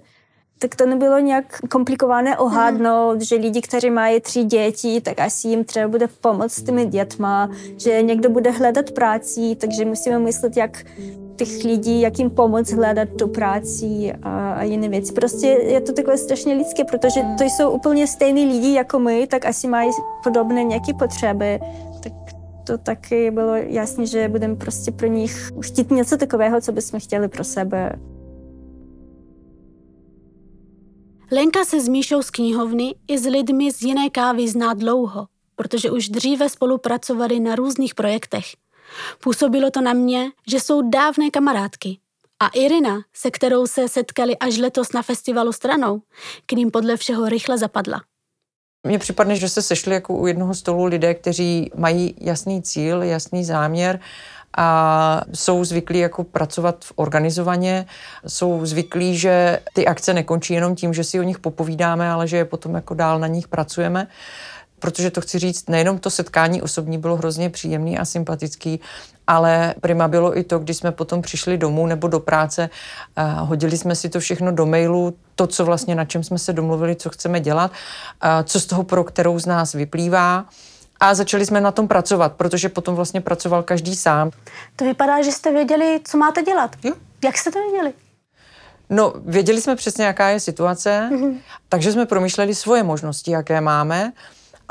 Tak 0.60 0.76
to 0.76 0.86
nebylo 0.86 1.20
nějak 1.20 1.60
komplikované 1.72 2.38
ohádnout, 2.38 3.14
mm. 3.14 3.22
že 3.22 3.36
lidi, 3.36 3.62
kteří 3.62 3.90
mají 3.90 4.20
tři 4.20 4.44
děti, 4.44 5.02
tak 5.02 5.20
asi 5.20 5.48
jim 5.48 5.64
třeba 5.64 5.88
bude 5.88 6.08
pomoct 6.08 6.54
s 6.54 6.64
těmi 6.64 6.86
dětma, 6.86 7.50
že 7.78 8.02
někdo 8.02 8.30
bude 8.30 8.52
hledat 8.52 8.92
práci, 8.92 9.56
takže 9.60 9.86
musíme 9.86 10.20
myslet, 10.20 10.58
jak 10.58 10.86
těch 11.36 11.64
lidí, 11.64 12.02
jak 12.02 12.20
jim 12.20 12.30
pomoct 12.30 12.72
hledat 12.72 13.10
tu 13.20 13.28
práci 13.28 14.14
a, 14.24 14.54
a 14.54 14.64
jiné 14.64 14.90
věci. 14.90 15.14
Prostě 15.14 15.48
je 15.48 15.82
to 15.82 15.94
takové 15.94 16.18
strašně 16.18 16.54
lidské, 16.54 16.84
protože 16.84 17.22
to 17.38 17.44
jsou 17.44 17.72
úplně 17.72 18.08
stejní 18.08 18.46
lidi 18.46 18.74
jako 18.74 19.00
my, 19.00 19.28
tak 19.28 19.46
asi 19.46 19.68
mají 19.68 19.92
podobné 20.24 20.64
nějaké 20.64 20.94
potřeby. 20.94 21.60
Tak 22.04 22.14
to 22.64 22.78
taky 22.78 23.32
bylo 23.32 23.56
jasné, 23.56 24.06
že 24.06 24.30
budeme 24.30 24.56
prostě 24.56 24.92
pro 24.92 25.08
nich 25.08 25.50
chtít 25.62 25.92
něco 25.92 26.18
takového, 26.18 26.62
co 26.62 26.72
bychom 26.72 27.00
chtěli 27.00 27.28
pro 27.28 27.44
sebe. 27.44 27.96
Lenka 31.36 31.66
se 31.66 31.82
s 31.82 31.88
Míšou 31.88 32.22
z 32.22 32.30
knihovny 32.30 32.96
i 33.08 33.18
s 33.18 33.26
lidmi 33.26 33.72
z 33.72 33.82
jiné 33.82 34.10
kávy 34.10 34.48
zná 34.48 34.74
dlouho, 34.74 35.28
protože 35.56 35.92
už 35.92 36.10
dříve 36.10 36.50
spolupracovali 36.50 37.40
na 37.40 37.56
různých 37.56 37.96
projektech. 37.96 38.46
Působilo 39.24 39.72
to 39.72 39.82
na 39.82 39.94
mě, 39.94 40.32
že 40.48 40.60
jsou 40.60 40.90
dávné 40.90 41.32
kamarádky. 41.32 41.98
A 42.40 42.48
Irina, 42.48 43.02
se 43.14 43.32
kterou 43.32 43.68
se 43.68 43.88
setkali 43.90 44.38
až 44.38 44.58
letos 44.58 44.92
na 44.92 45.02
festivalu 45.02 45.52
stranou, 45.52 46.02
k 46.46 46.52
ním 46.52 46.72
podle 46.72 46.98
všeho 46.98 47.30
rychle 47.30 47.58
zapadla. 47.58 48.02
Mně 48.88 49.00
připadne, 49.00 49.36
že 49.36 49.50
se 49.50 49.62
sešli 49.62 49.94
jako 49.94 50.18
u 50.18 50.28
jednoho 50.28 50.54
stolu 50.54 50.86
lidé, 50.86 51.14
kteří 51.14 51.72
mají 51.76 52.16
jasný 52.22 52.62
cíl, 52.62 53.04
jasný 53.04 53.46
záměr 53.46 54.00
a 54.58 55.22
jsou 55.34 55.66
zvyklí 55.66 56.00
jako 56.00 56.24
pracovat 56.24 56.86
v 56.86 56.94
organizovaně, 56.96 57.86
jsou 58.28 58.66
zvyklí, 58.66 59.18
že 59.18 59.60
ty 59.74 59.88
akce 59.88 60.14
nekončí 60.14 60.54
jenom 60.54 60.76
tím, 60.76 60.94
že 60.94 61.04
si 61.04 61.20
o 61.20 61.24
nich 61.24 61.40
popovídáme, 61.40 62.12
ale 62.12 62.28
že 62.28 62.38
je 62.38 62.46
potom 62.46 62.76
jako 62.76 62.94
dál 62.94 63.20
na 63.20 63.28
nich 63.28 63.48
pracujeme 63.48 64.08
protože 64.84 65.12
to 65.12 65.22
chci 65.22 65.40
říct, 65.40 65.70
nejenom 65.70 66.00
to 66.00 66.10
setkání 66.10 66.62
osobní 66.62 66.98
bylo 66.98 67.16
hrozně 67.16 67.50
příjemný 67.50 68.00
a 68.00 68.06
sympatický, 68.06 68.80
ale 69.28 69.76
prima 69.82 70.08
bylo 70.08 70.38
i 70.38 70.44
to, 70.44 70.60
když 70.60 70.78
jsme 70.78 70.92
potom 70.92 71.22
přišli 71.22 71.58
domů 71.58 71.88
nebo 71.88 72.08
do 72.08 72.20
práce, 72.20 72.70
hodili 73.40 73.78
jsme 73.78 73.96
si 73.96 74.10
to 74.10 74.20
všechno 74.20 74.52
do 74.52 74.66
mailu, 74.66 75.16
to, 75.36 75.48
co 75.48 75.66
vlastně 75.66 75.96
na 75.96 76.06
čem 76.06 76.24
jsme 76.24 76.40
se 76.40 76.54
domluvili, 76.54 76.96
co 76.96 77.10
chceme 77.10 77.40
dělat, 77.40 77.72
co 78.44 78.60
z 78.60 78.66
toho 78.66 78.84
pro 78.84 79.04
kterou 79.04 79.40
z 79.40 79.46
nás 79.46 79.74
vyplývá. 79.74 80.46
A 81.04 81.14
začali 81.14 81.46
jsme 81.46 81.62
na 81.62 81.72
tom 81.72 81.88
pracovat, 81.88 82.34
protože 82.34 82.70
potom 82.70 82.96
vlastně 82.96 83.22
pracoval 83.22 83.64
každý 83.64 83.96
sám. 83.96 84.32
To 84.76 84.86
vypadá, 84.86 85.22
že 85.22 85.32
jste 85.32 85.52
věděli, 85.52 86.00
co 86.04 86.18
máte 86.18 86.42
dělat. 86.42 86.76
Jo. 86.84 86.94
Jak 87.24 87.38
jste 87.38 87.52
to 87.52 87.60
věděli? 87.60 87.94
No, 88.90 89.14
věděli 89.26 89.62
jsme 89.62 89.76
přesně, 89.76 90.06
jaká 90.06 90.30
je 90.30 90.40
situace, 90.40 91.10
mm-hmm. 91.12 91.38
takže 91.70 91.92
jsme 91.92 92.06
promýšleli 92.06 92.56
svoje 92.56 92.84
možnosti, 92.84 93.32
jaké 93.32 93.62
máme. 93.62 94.14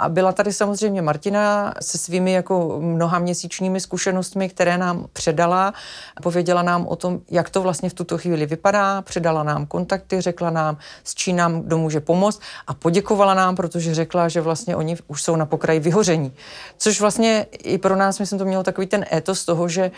A 0.03 0.09
byla 0.09 0.33
tady 0.33 0.53
samozřejmě 0.53 1.03
Martina 1.03 1.75
se 1.81 1.99
svými 1.99 2.33
jako 2.33 2.79
mnoha 2.81 3.19
měsíčními 3.19 3.81
zkušenostmi, 3.81 4.49
které 4.49 4.79
nám 4.79 5.07
předala. 5.13 5.75
Pověděla 6.23 6.63
nám 6.63 6.87
o 6.87 6.97
tom, 6.97 7.21
jak 7.31 7.51
to 7.51 7.63
vlastně 7.63 7.91
v 7.91 7.95
tuto 7.95 8.19
chvíli 8.19 8.47
vypadá, 8.47 9.03
předala 9.03 9.43
nám 9.43 9.67
kontakty, 9.67 10.21
řekla 10.21 10.51
nám, 10.51 10.77
s 11.05 11.15
čím 11.15 11.37
nám 11.37 11.61
kdo 11.61 11.79
může 11.79 12.01
pomoct 12.01 12.41
a 12.67 12.75
poděkovala 12.75 13.35
nám, 13.35 13.57
protože 13.57 13.95
řekla, 13.95 14.29
že 14.29 14.41
vlastně 14.41 14.77
oni 14.77 14.97
už 15.07 15.23
jsou 15.23 15.37
na 15.37 15.47
pokraji 15.47 15.81
vyhoření. 15.81 16.33
Což 16.79 17.01
vlastně 17.01 17.47
i 17.53 17.79
pro 17.79 17.97
nás, 17.97 18.19
myslím, 18.19 18.39
to 18.39 18.45
mělo 18.45 18.63
takový 18.63 18.87
ten 18.87 19.07
étos 19.13 19.45
toho, 19.45 19.69
že 19.69 19.91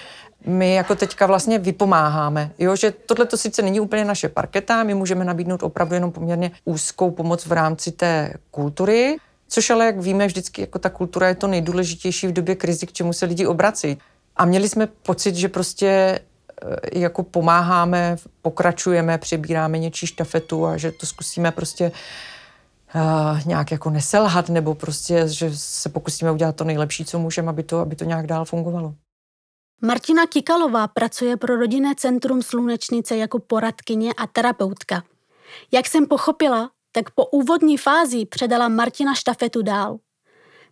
my 0.46 0.74
jako 0.74 0.94
teďka 0.94 1.26
vlastně 1.26 1.58
vypomáháme. 1.58 2.50
Jo, 2.58 2.76
že 2.76 2.90
tohle 2.90 3.26
to 3.26 3.36
sice 3.36 3.62
není 3.62 3.80
úplně 3.80 4.04
naše 4.04 4.28
parketa, 4.28 4.82
my 4.82 4.94
můžeme 4.94 5.24
nabídnout 5.24 5.62
opravdu 5.62 5.94
jenom 5.94 6.12
poměrně 6.12 6.50
úzkou 6.64 7.10
pomoc 7.10 7.46
v 7.46 7.52
rámci 7.52 7.92
té 7.92 8.32
kultury, 8.50 9.16
Což 9.54 9.70
ale, 9.70 9.86
jak 9.86 10.00
víme, 10.00 10.26
vždycky 10.26 10.60
jako 10.60 10.78
ta 10.78 10.90
kultura 10.90 11.28
je 11.28 11.34
to 11.34 11.46
nejdůležitější 11.46 12.26
v 12.26 12.32
době 12.32 12.54
krizi, 12.54 12.86
k 12.86 12.92
čemu 12.92 13.12
se 13.12 13.26
lidi 13.26 13.46
obrací. 13.46 13.98
A 14.36 14.44
měli 14.44 14.68
jsme 14.68 14.86
pocit, 14.86 15.34
že 15.34 15.48
prostě 15.48 15.88
eh, 16.62 16.98
jako 16.98 17.22
pomáháme, 17.22 18.16
pokračujeme, 18.42 19.18
přebíráme 19.18 19.78
něčí 19.78 20.06
štafetu 20.06 20.66
a 20.66 20.76
že 20.76 20.92
to 20.92 21.06
zkusíme 21.06 21.52
prostě 21.52 21.92
uh, 22.94 23.46
nějak 23.46 23.70
jako 23.70 23.90
neselhat, 23.90 24.48
nebo 24.48 24.74
prostě, 24.74 25.28
že 25.28 25.50
se 25.54 25.88
pokusíme 25.88 26.30
udělat 26.30 26.56
to 26.56 26.64
nejlepší, 26.64 27.04
co 27.04 27.18
můžeme, 27.18 27.48
aby 27.48 27.62
to, 27.62 27.78
aby 27.78 27.96
to 27.96 28.04
nějak 28.04 28.26
dál 28.26 28.44
fungovalo. 28.44 28.94
Martina 29.82 30.26
Kikalová 30.26 30.88
pracuje 30.88 31.36
pro 31.36 31.56
rodinné 31.56 31.94
centrum 31.96 32.42
Slunečnice 32.42 33.16
jako 33.16 33.38
poradkyně 33.38 34.12
a 34.14 34.26
terapeutka. 34.26 35.02
Jak 35.72 35.86
jsem 35.86 36.06
pochopila, 36.06 36.70
tak 36.94 37.10
po 37.10 37.26
úvodní 37.26 37.76
fázi 37.76 38.26
předala 38.26 38.68
Martina 38.68 39.14
štafetu 39.14 39.62
dál. 39.62 39.98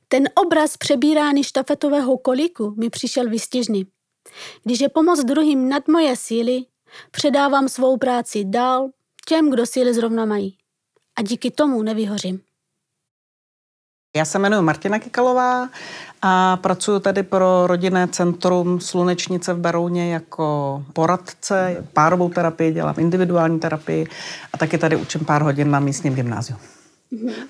Ten 0.08 0.28
obraz 0.34 0.76
přebírání 0.76 1.44
štafetového 1.44 2.18
kolíku 2.18 2.74
mi 2.78 2.90
přišel 2.90 3.30
vystěžný. 3.30 3.86
Když 4.64 4.80
je 4.80 4.88
pomoc 4.88 5.24
druhým 5.24 5.68
nad 5.68 5.88
moje 5.88 6.16
síly, 6.16 6.64
předávám 7.10 7.68
svou 7.68 7.96
práci 7.96 8.44
dál 8.44 8.90
těm, 9.28 9.50
kdo 9.50 9.66
síly 9.66 9.94
zrovna 9.94 10.24
mají. 10.24 10.56
A 11.16 11.22
díky 11.22 11.50
tomu 11.50 11.82
nevyhořím. 11.82 12.40
Já 14.16 14.24
se 14.24 14.38
jmenuji 14.38 14.62
Martina 14.62 14.98
Kikalová 14.98 15.68
a 16.22 16.56
pracuji 16.56 17.00
tady 17.00 17.22
pro 17.22 17.66
rodinné 17.66 18.08
centrum 18.08 18.80
Slunečnice 18.80 19.54
v 19.54 19.58
Berouně 19.58 20.14
jako 20.14 20.82
poradce, 20.92 21.84
párovou 21.92 22.28
terapii, 22.28 22.72
dělám 22.72 22.94
individuální 22.98 23.60
terapii 23.60 24.06
a 24.52 24.58
taky 24.58 24.78
tady 24.78 24.96
učím 24.96 25.24
pár 25.24 25.42
hodin 25.42 25.70
na 25.70 25.80
místním 25.80 26.14
gymnáziu. 26.14 26.56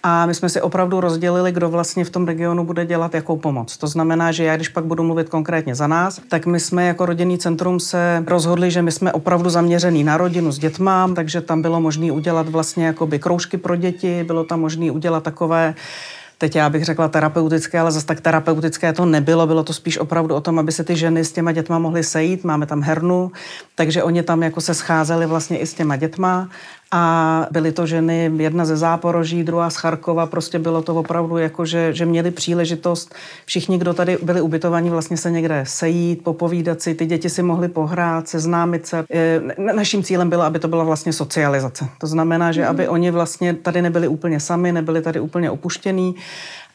A 0.02 0.26
my 0.26 0.34
jsme 0.34 0.48
si 0.48 0.60
opravdu 0.60 1.00
rozdělili, 1.00 1.52
kdo 1.52 1.68
vlastně 1.68 2.04
v 2.04 2.10
tom 2.10 2.26
regionu 2.26 2.64
bude 2.64 2.86
dělat 2.86 3.14
jakou 3.14 3.36
pomoc. 3.36 3.76
To 3.76 3.86
znamená, 3.86 4.32
že 4.32 4.44
já, 4.44 4.56
když 4.56 4.68
pak 4.68 4.84
budu 4.84 5.02
mluvit 5.02 5.28
konkrétně 5.28 5.74
za 5.74 5.86
nás, 5.86 6.20
tak 6.28 6.46
my 6.46 6.60
jsme 6.60 6.86
jako 6.86 7.06
rodinný 7.06 7.38
centrum 7.38 7.80
se 7.80 8.24
rozhodli, 8.26 8.70
že 8.70 8.82
my 8.82 8.92
jsme 8.92 9.12
opravdu 9.12 9.50
zaměřený 9.50 10.04
na 10.04 10.16
rodinu 10.16 10.52
s 10.52 10.58
dětma, 10.58 11.10
takže 11.14 11.40
tam 11.40 11.62
bylo 11.62 11.80
možné 11.80 12.12
udělat 12.12 12.48
vlastně 12.48 12.86
jakoby 12.86 13.18
kroužky 13.18 13.56
pro 13.56 13.76
děti, 13.76 14.24
bylo 14.24 14.44
tam 14.44 14.60
možné 14.60 14.90
udělat 14.90 15.22
takové 15.22 15.74
teď 16.42 16.56
já 16.56 16.70
bych 16.70 16.84
řekla 16.84 17.08
terapeutické, 17.08 17.80
ale 17.80 17.92
zase 17.92 18.06
tak 18.06 18.20
terapeutické 18.20 18.92
to 18.92 19.04
nebylo. 19.06 19.46
Bylo 19.46 19.64
to 19.64 19.72
spíš 19.72 19.98
opravdu 19.98 20.34
o 20.34 20.40
tom, 20.40 20.58
aby 20.58 20.72
se 20.72 20.84
ty 20.84 20.96
ženy 20.96 21.24
s 21.24 21.32
těma 21.32 21.52
dětma 21.52 21.78
mohly 21.78 22.04
sejít. 22.04 22.44
Máme 22.44 22.66
tam 22.66 22.82
hernu, 22.82 23.32
takže 23.74 24.02
oni 24.02 24.22
tam 24.22 24.42
jako 24.42 24.60
se 24.60 24.74
scházeli 24.74 25.26
vlastně 25.26 25.58
i 25.58 25.66
s 25.66 25.74
těma 25.74 25.96
dětma 25.96 26.48
a 26.94 27.46
byly 27.50 27.72
to 27.72 27.86
ženy, 27.86 28.30
jedna 28.36 28.64
ze 28.64 28.76
Záporoží, 28.76 29.44
druhá 29.44 29.70
z 29.70 29.76
Charkova, 29.76 30.26
prostě 30.26 30.58
bylo 30.58 30.82
to 30.82 30.94
opravdu 30.94 31.36
jako, 31.38 31.64
že, 31.66 31.92
že 31.92 32.06
měli 32.06 32.30
příležitost, 32.30 33.14
všichni, 33.44 33.78
kdo 33.78 33.94
tady 33.94 34.18
byli 34.22 34.40
ubytovaní, 34.40 34.90
vlastně 34.90 35.16
se 35.16 35.30
někde 35.30 35.64
sejít, 35.66 36.24
popovídat 36.24 36.82
si, 36.82 36.94
ty 36.94 37.06
děti 37.06 37.30
si 37.30 37.42
mohly 37.42 37.68
pohrát, 37.68 38.28
seznámit 38.28 38.86
se. 38.86 39.04
Naším 39.58 40.02
cílem 40.02 40.30
bylo, 40.30 40.42
aby 40.42 40.58
to 40.58 40.68
byla 40.68 40.84
vlastně 40.84 41.12
socializace. 41.12 41.88
To 41.98 42.06
znamená, 42.06 42.52
že 42.52 42.66
aby 42.66 42.88
oni 42.88 43.10
vlastně 43.10 43.54
tady 43.54 43.82
nebyli 43.82 44.08
úplně 44.08 44.40
sami, 44.40 44.72
nebyli 44.72 45.02
tady 45.02 45.20
úplně 45.20 45.50
opuštění, 45.50 46.14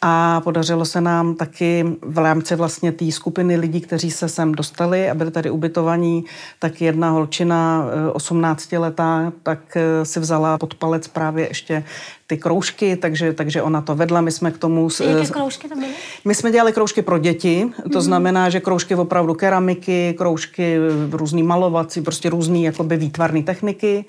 a 0.01 0.41
podařilo 0.41 0.85
se 0.85 1.01
nám 1.01 1.35
taky 1.35 1.85
v 2.01 2.17
rámci 2.17 2.55
vlastně 2.55 2.91
té 2.91 3.11
skupiny 3.11 3.55
lidí, 3.55 3.81
kteří 3.81 4.11
se 4.11 4.29
sem 4.29 4.51
dostali 4.51 5.09
a 5.09 5.15
byli 5.15 5.31
tady 5.31 5.49
ubytovaní, 5.49 6.25
tak 6.59 6.81
jedna 6.81 7.09
holčina 7.09 7.85
18 8.13 8.73
eh, 8.73 8.77
letá, 8.77 9.33
tak 9.43 9.77
eh, 9.77 10.05
si 10.05 10.19
vzala 10.19 10.57
pod 10.57 10.75
palec 10.75 11.07
právě 11.07 11.47
ještě 11.47 11.83
ty 12.27 12.37
kroužky, 12.37 12.95
takže, 12.95 13.33
takže 13.33 13.61
ona 13.61 13.81
to 13.81 13.95
vedla. 13.95 14.21
My 14.21 14.31
jsme 14.31 14.51
k 14.51 14.57
tomu... 14.57 14.89
Jaké 15.03 15.27
kroužky 15.27 15.69
to 15.69 15.75
byly? 15.75 15.87
My 16.25 16.35
jsme 16.35 16.51
dělali 16.51 16.73
kroužky 16.73 17.01
pro 17.01 17.17
děti, 17.17 17.69
to 17.83 17.89
mm-hmm. 17.89 18.01
znamená, 18.01 18.49
že 18.49 18.59
kroužky 18.59 18.95
opravdu 18.95 19.33
keramiky, 19.33 20.15
kroužky 20.17 20.77
různý 21.11 21.43
malovací, 21.43 22.01
prostě 22.01 22.29
různý 22.29 22.63
jakoby 22.63 22.97
výtvarné 22.97 23.43
techniky 23.43 24.05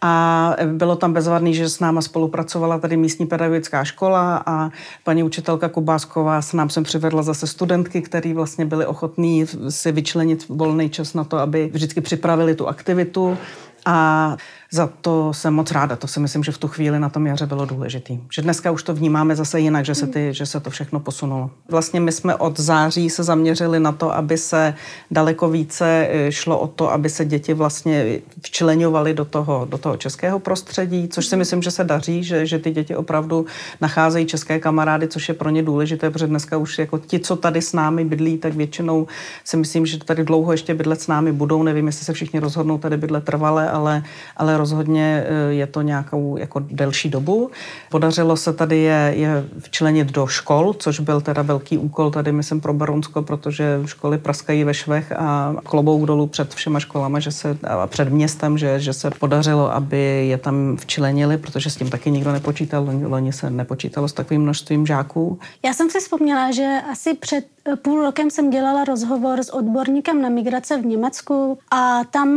a 0.00 0.54
bylo 0.72 0.96
tam 0.96 1.12
bezvadný, 1.12 1.54
že 1.54 1.68
s 1.68 1.80
náma 1.80 2.02
spolupracovala 2.02 2.78
tady 2.78 2.96
místní 2.96 3.26
pedagogická 3.26 3.84
škola 3.84 4.42
a 4.46 4.70
paní 5.04 5.22
učitelka 5.22 5.68
Kubásková 5.68 6.42
s 6.42 6.52
nám 6.52 6.70
sem 6.70 6.84
přivedla 6.84 7.22
zase 7.22 7.46
studentky, 7.46 8.02
které 8.02 8.34
vlastně 8.34 8.64
byly 8.64 8.86
ochotní 8.86 9.46
si 9.68 9.92
vyčlenit 9.92 10.48
volný 10.48 10.90
čas 10.90 11.14
na 11.14 11.24
to, 11.24 11.38
aby 11.38 11.70
vždycky 11.72 12.00
připravili 12.00 12.54
tu 12.54 12.68
aktivitu 12.68 13.38
a 13.86 14.36
za 14.70 14.86
to 15.00 15.34
jsem 15.34 15.54
moc 15.54 15.70
ráda. 15.70 15.96
To 15.96 16.06
si 16.06 16.20
myslím, 16.20 16.44
že 16.44 16.52
v 16.52 16.58
tu 16.58 16.68
chvíli 16.68 16.98
na 16.98 17.08
tom 17.08 17.26
jaře 17.26 17.46
bylo 17.46 17.66
důležitý. 17.66 18.20
Že 18.32 18.42
dneska 18.42 18.70
už 18.70 18.82
to 18.82 18.94
vnímáme 18.94 19.36
zase 19.36 19.60
jinak, 19.60 19.84
že 19.84 19.94
se, 19.94 20.06
ty, 20.06 20.28
že 20.34 20.46
se 20.46 20.60
to 20.60 20.70
všechno 20.70 21.00
posunulo. 21.00 21.50
Vlastně 21.68 22.00
my 22.00 22.12
jsme 22.12 22.34
od 22.34 22.60
září 22.60 23.10
se 23.10 23.22
zaměřili 23.22 23.80
na 23.80 23.92
to, 23.92 24.14
aby 24.14 24.38
se 24.38 24.74
daleko 25.10 25.48
více 25.48 26.08
eh, 26.10 26.32
šlo 26.32 26.58
o 26.58 26.66
to, 26.66 26.92
aby 26.92 27.10
se 27.10 27.24
děti 27.24 27.54
vlastně 27.54 28.20
včlenovaly 28.42 29.14
do 29.14 29.24
toho, 29.24 29.66
do 29.70 29.78
toho 29.78 29.96
českého 29.96 30.38
prostředí, 30.38 31.08
což 31.08 31.26
si 31.26 31.36
myslím, 31.36 31.62
že 31.62 31.70
se 31.70 31.84
daří, 31.84 32.24
že, 32.24 32.46
že 32.46 32.58
ty 32.58 32.70
děti 32.70 32.96
opravdu 32.96 33.46
nacházejí 33.80 34.26
české 34.26 34.58
kamarády, 34.58 35.08
což 35.08 35.28
je 35.28 35.34
pro 35.34 35.50
ně 35.50 35.62
důležité, 35.62 36.10
protože 36.10 36.26
dneska 36.26 36.56
už 36.56 36.78
jako 36.78 36.98
ti, 36.98 37.20
co 37.20 37.36
tady 37.36 37.62
s 37.62 37.72
námi 37.72 38.04
bydlí, 38.04 38.38
tak 38.38 38.54
většinou 38.54 39.06
si 39.44 39.56
myslím, 39.56 39.86
že 39.86 39.98
tady 39.98 40.24
dlouho 40.24 40.52
ještě 40.52 40.74
bydlet 40.74 41.00
s 41.00 41.06
námi 41.06 41.32
budou. 41.32 41.62
Nevím, 41.62 41.86
jestli 41.86 42.04
se 42.04 42.12
všichni 42.12 42.40
rozhodnou 42.40 42.78
tady 42.78 42.96
bydlet 42.96 43.24
trvale, 43.24 43.67
ale, 43.68 44.02
ale 44.36 44.56
rozhodně 44.56 45.24
eh, 45.26 45.52
je 45.52 45.66
to 45.66 45.82
nějakou 45.82 46.36
jako 46.36 46.60
delší 46.70 47.08
dobu. 47.08 47.50
Podařilo 47.90 48.36
se 48.36 48.52
tady 48.52 48.78
je, 48.78 49.12
je 49.16 49.44
včlenit 49.58 50.12
do 50.12 50.26
škol, 50.26 50.74
což 50.78 51.00
byl 51.00 51.20
teda 51.20 51.42
velký 51.42 51.78
úkol 51.78 52.10
tady, 52.10 52.32
myslím, 52.32 52.60
pro 52.60 52.72
Barunsko, 52.72 53.22
protože 53.22 53.80
školy 53.84 54.18
praskají 54.18 54.64
ve 54.64 54.74
švech 54.74 55.12
a 55.12 55.54
klobouk 55.64 56.06
dolů 56.06 56.26
před 56.26 56.54
všema 56.54 56.80
školama, 56.80 57.20
že 57.20 57.32
se, 57.32 57.58
a 57.68 57.86
před 57.86 58.08
městem, 58.08 58.58
že, 58.58 58.80
že 58.80 58.92
se 58.92 59.10
podařilo, 59.10 59.74
aby 59.74 60.26
je 60.28 60.38
tam 60.38 60.76
včlenili, 60.76 61.38
protože 61.38 61.70
s 61.70 61.76
tím 61.76 61.90
taky 61.90 62.10
nikdo 62.10 62.32
nepočítal. 62.32 62.84
Loni, 62.84 63.06
loni 63.06 63.32
se 63.32 63.50
nepočítalo 63.50 64.08
s 64.08 64.12
takovým 64.12 64.42
množstvím 64.42 64.86
žáků. 64.86 65.38
Já 65.64 65.74
jsem 65.74 65.90
si 65.90 66.00
vzpomněla, 66.00 66.50
že 66.50 66.78
asi 66.90 67.14
před 67.14 67.44
eh, 67.72 67.76
půl 67.76 68.02
rokem 68.02 68.30
jsem 68.30 68.50
dělala 68.50 68.84
rozhovor 68.84 69.38
s 69.40 69.54
odborníkem 69.54 70.22
na 70.22 70.28
migrace 70.28 70.78
v 70.82 70.86
Německu 70.86 71.58
a 71.70 72.04
tam 72.04 72.28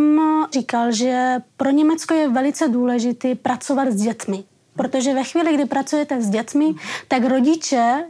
říkal, 0.54 0.92
že 0.92 1.21
pro 1.58 1.70
Německo 1.70 2.14
je 2.14 2.30
velice 2.30 2.68
důležité 2.68 3.36
pracovat 3.36 3.92
s 3.92 4.02
dětmi. 4.02 4.44
Protože 4.76 5.14
ve 5.14 5.24
chvíli, 5.24 5.54
kdy 5.54 5.66
pracujete 5.66 6.22
s 6.22 6.30
dětmi, 6.30 6.74
tak 7.08 7.24
rodiče 7.24 8.04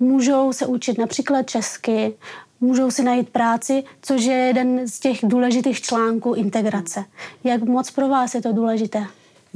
můžou 0.00 0.52
se 0.52 0.66
učit 0.66 0.98
například 0.98 1.42
česky, 1.42 2.14
můžou 2.60 2.90
si 2.90 3.02
najít 3.02 3.28
práci, 3.28 3.84
což 4.02 4.22
je 4.22 4.34
jeden 4.34 4.88
z 4.88 5.00
těch 5.00 5.18
důležitých 5.22 5.80
článků 5.80 6.34
integrace. 6.34 7.04
Jak 7.44 7.62
moc 7.62 7.90
pro 7.90 8.08
vás 8.08 8.34
je 8.34 8.42
to 8.42 8.52
důležité? 8.52 9.06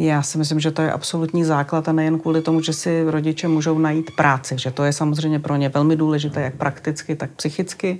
Já 0.02 0.22
si 0.22 0.38
myslím, 0.38 0.60
že 0.60 0.70
to 0.70 0.82
je 0.82 0.92
absolutní 0.92 1.44
základ 1.44 1.88
a 1.88 1.92
nejen 1.92 2.18
kvůli 2.18 2.42
tomu, 2.42 2.60
že 2.60 2.72
si 2.72 3.04
rodiče 3.06 3.48
můžou 3.48 3.78
najít 3.78 4.10
práci, 4.16 4.54
že 4.58 4.70
to 4.70 4.84
je 4.84 4.92
samozřejmě 4.92 5.38
pro 5.38 5.56
ně 5.56 5.68
velmi 5.68 5.96
důležité, 5.96 6.40
jak 6.40 6.54
prakticky, 6.54 7.16
tak 7.16 7.30
psychicky, 7.30 7.98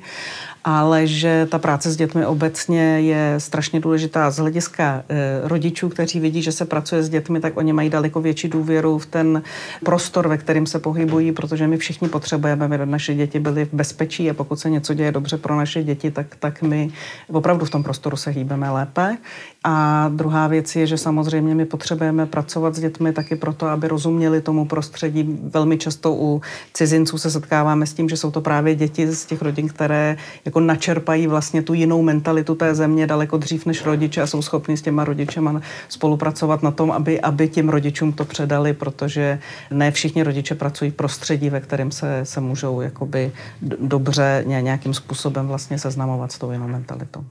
ale 0.64 1.06
že 1.06 1.46
ta 1.50 1.58
práce 1.58 1.90
s 1.90 1.96
dětmi 1.96 2.26
obecně 2.26 3.00
je 3.00 3.34
strašně 3.38 3.80
důležitá 3.80 4.30
z 4.30 4.36
hlediska 4.36 5.02
e, 5.08 5.48
rodičů, 5.48 5.88
kteří 5.88 6.20
vidí, 6.20 6.42
že 6.42 6.52
se 6.52 6.64
pracuje 6.64 7.02
s 7.02 7.08
dětmi, 7.08 7.40
tak 7.40 7.56
oni 7.56 7.72
mají 7.72 7.90
daleko 7.90 8.20
větší 8.20 8.48
důvěru 8.48 8.98
v 8.98 9.06
ten 9.06 9.42
prostor, 9.84 10.28
ve 10.28 10.38
kterým 10.38 10.66
se 10.66 10.78
pohybují, 10.78 11.32
protože 11.32 11.66
my 11.66 11.76
všichni 11.76 12.08
potřebujeme, 12.08 12.64
aby 12.64 12.78
naše 12.86 13.14
děti 13.14 13.40
byly 13.40 13.64
v 13.64 13.74
bezpečí 13.74 14.30
a 14.30 14.34
pokud 14.34 14.60
se 14.60 14.70
něco 14.70 14.94
děje 14.94 15.12
dobře 15.12 15.36
pro 15.36 15.56
naše 15.56 15.82
děti, 15.82 16.10
tak, 16.10 16.36
tak 16.36 16.62
my 16.62 16.90
opravdu 17.32 17.64
v 17.64 17.70
tom 17.70 17.82
prostoru 17.82 18.16
se 18.16 18.30
hýbeme 18.30 18.70
lépe. 18.70 19.16
A 19.64 20.08
druhá 20.08 20.46
věc 20.46 20.76
je, 20.76 20.86
že 20.86 20.98
samozřejmě 20.98 21.54
my 21.54 21.64
potřebujeme 21.64 21.89
pracovat 22.30 22.74
s 22.74 22.80
dětmi 22.80 23.12
taky 23.12 23.36
proto, 23.36 23.66
aby 23.66 23.88
rozuměli 23.88 24.40
tomu 24.40 24.66
prostředí. 24.66 25.38
Velmi 25.42 25.78
často 25.78 26.12
u 26.14 26.42
cizinců 26.72 27.18
se 27.18 27.30
setkáváme 27.30 27.86
s 27.86 27.94
tím, 27.94 28.08
že 28.08 28.16
jsou 28.16 28.30
to 28.30 28.40
právě 28.40 28.74
děti 28.74 29.06
z 29.06 29.24
těch 29.24 29.42
rodin, 29.42 29.68
které 29.68 30.16
jako 30.44 30.60
načerpají 30.60 31.26
vlastně 31.26 31.62
tu 31.62 31.74
jinou 31.74 32.02
mentalitu 32.02 32.54
té 32.54 32.74
země 32.74 33.06
daleko 33.06 33.36
dřív 33.36 33.66
než 33.66 33.84
rodiče 33.84 34.22
a 34.22 34.26
jsou 34.26 34.42
schopni 34.42 34.76
s 34.76 34.82
těma 34.82 35.04
rodičema 35.04 35.62
spolupracovat 35.88 36.62
na 36.62 36.70
tom, 36.70 36.90
aby, 36.90 37.20
aby 37.20 37.48
těm 37.48 37.68
rodičům 37.68 38.12
to 38.12 38.24
předali, 38.24 38.72
protože 38.72 39.38
ne 39.70 39.90
všichni 39.90 40.22
rodiče 40.22 40.54
pracují 40.54 40.90
v 40.90 40.94
prostředí, 40.94 41.50
ve 41.50 41.60
kterém 41.60 41.90
se, 41.90 42.20
se 42.24 42.40
můžou 42.40 42.80
jakoby 42.80 43.32
dobře 43.80 44.44
nějakým 44.46 44.94
způsobem 44.94 45.48
vlastně 45.48 45.78
seznamovat 45.78 46.32
s 46.32 46.38
tou 46.38 46.50
jinou 46.50 46.68
mentalitou. 46.68 47.24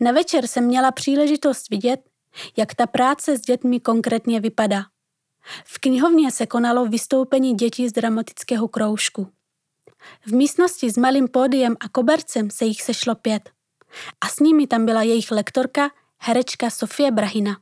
Na 0.00 0.12
večer 0.12 0.46
jsem 0.46 0.64
měla 0.64 0.92
příležitost 0.92 1.70
vidět, 1.70 2.00
jak 2.56 2.74
ta 2.74 2.86
práce 2.86 3.38
s 3.38 3.40
dětmi 3.40 3.80
konkrétně 3.80 4.40
vypadá. 4.40 4.82
V 5.64 5.78
knihovně 5.78 6.30
se 6.30 6.46
konalo 6.46 6.86
vystoupení 6.86 7.54
dětí 7.54 7.88
z 7.88 7.92
dramatického 7.92 8.68
kroužku. 8.68 9.32
V 10.26 10.32
místnosti 10.32 10.90
s 10.90 10.96
malým 10.96 11.28
pódiem 11.28 11.76
a 11.80 11.88
kobercem 11.88 12.50
se 12.50 12.64
jich 12.64 12.82
sešlo 12.82 13.14
pět. 13.14 13.50
A 14.20 14.28
s 14.28 14.38
nimi 14.38 14.66
tam 14.66 14.86
byla 14.86 15.02
jejich 15.02 15.30
lektorka, 15.30 15.90
herečka 16.18 16.70
Sofie 16.70 17.10
Brahina. 17.10 17.56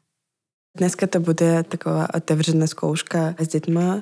Днеска 0.75 1.05
это 1.05 1.19
буде 1.19 1.63
така 1.69 2.09
отевжена 2.13 2.67
зкоушка 2.67 3.35
з 3.39 3.47
дітьми. 3.47 4.01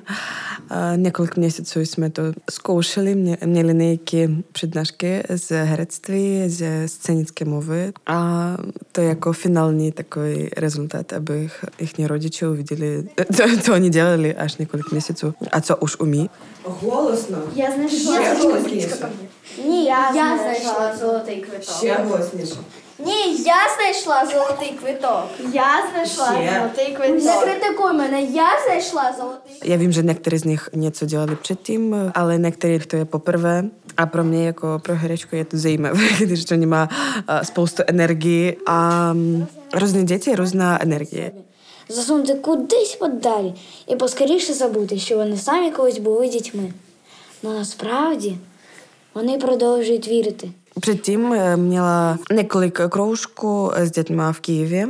Некілька 0.96 1.40
місяців 1.40 1.94
ми 1.98 2.10
то 2.10 2.34
скоушили, 2.48 3.14
měli 3.42 3.74
nejakі 3.74 4.28
přednášky 4.52 5.22
z 5.28 5.64
herectví, 5.64 6.48
ze 6.48 6.88
scénické 6.88 7.44
mluvy. 7.44 7.92
A 8.06 8.18
to 8.92 9.00
jako 9.02 9.32
finální 9.32 9.92
takový 9.92 10.48
rezultat, 10.56 11.12
aby 11.12 11.50
jejich 11.78 12.08
rodiče 12.08 12.48
uviděli, 12.48 13.08
to, 13.36 13.44
co 13.62 13.72
oni 13.74 13.90
dělali 13.90 14.34
až 14.36 14.56
několik 14.56 14.92
měsíců 14.92 15.34
a 15.52 15.60
co 15.60 15.76
už 15.76 16.00
umí. 16.00 16.30
Голосно. 16.64 17.38
Я 17.54 17.70
знайшла 17.72 18.22
Ще 18.22 18.36
золотий 18.36 18.48
голосніше. 18.48 18.88
квиток. 18.88 19.10
Ні, 19.68 19.84
я, 19.84 20.10
Я 20.14 20.38
знайшла 20.38 20.96
золотий 21.00 21.40
квиток. 21.40 21.76
Ще 21.76 21.94
голосніше. 21.94 22.56
Ні, 22.99 23.35
я 23.43 23.55
знайшла 23.75 24.25
золотий 24.25 24.77
квиток. 24.79 25.25
Я 25.53 25.87
знайшла 25.91 26.25
Ще. 26.25 26.59
золотий 26.59 26.95
квиток. 26.95 27.25
Не 27.25 27.41
критикуй 27.41 27.93
мене, 27.93 28.21
я 28.21 28.47
знайшла 28.65 29.13
золотий 29.17 29.71
Já 29.71 29.77
vím, 29.77 29.91
že 29.91 30.03
někteří 30.03 30.37
z 30.37 30.43
nich 30.43 30.69
něco 30.73 31.05
dělali 31.05 31.35
předtím, 31.35 31.95
ale 32.15 32.37
některých 32.37 32.85
to 32.85 32.95
je 32.95 33.05
poprvé. 33.05 33.63
A 33.97 34.05
pro 34.05 34.23
mě 34.23 34.45
jako 34.45 34.79
pro 34.83 34.95
herečku 34.95 35.35
je 35.35 35.45
to 35.45 35.57
zajímavé, 35.57 36.07
když 36.19 36.45
to 36.45 36.55
nemá 36.55 36.89
spoustu 37.43 37.83
energii 37.87 38.57
a 38.67 39.13
různé 39.73 40.03
děti, 40.03 40.35
různá 40.35 40.81
energie. 40.83 41.31
засунути 41.89 42.35
кудись 42.35 42.95
подалі 42.95 43.53
і 43.87 43.95
поскоріше 43.95 44.53
забути, 44.53 44.99
що 44.99 45.17
вони 45.17 45.37
самі 45.37 45.71
колись 45.71 45.97
були 45.97 46.27
дітьми. 46.27 46.73
Ну 47.43 47.53
насправді 47.53 48.37
вони 49.13 49.37
продовжують 49.37 50.07
вірити. 50.07 50.49
Předtím 50.81 51.33
eh, 51.33 51.57
měla 51.57 52.17
několik 52.33 52.79
kroužků 52.89 53.71
s 53.75 53.91
dětmi 53.91 54.23
v 54.31 54.39
Kyjevě 54.39 54.87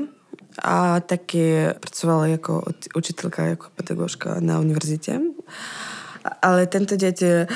a 0.64 1.00
taky 1.00 1.66
pracovala 1.80 2.28
jako 2.28 2.64
učitelka, 2.96 3.44
jako 3.44 3.66
pedagožka 3.76 4.36
na 4.40 4.60
univerzitě. 4.60 5.20
Ale 6.42 6.66
tento 6.68 6.96
děti 6.96 7.26
eh, 7.26 7.48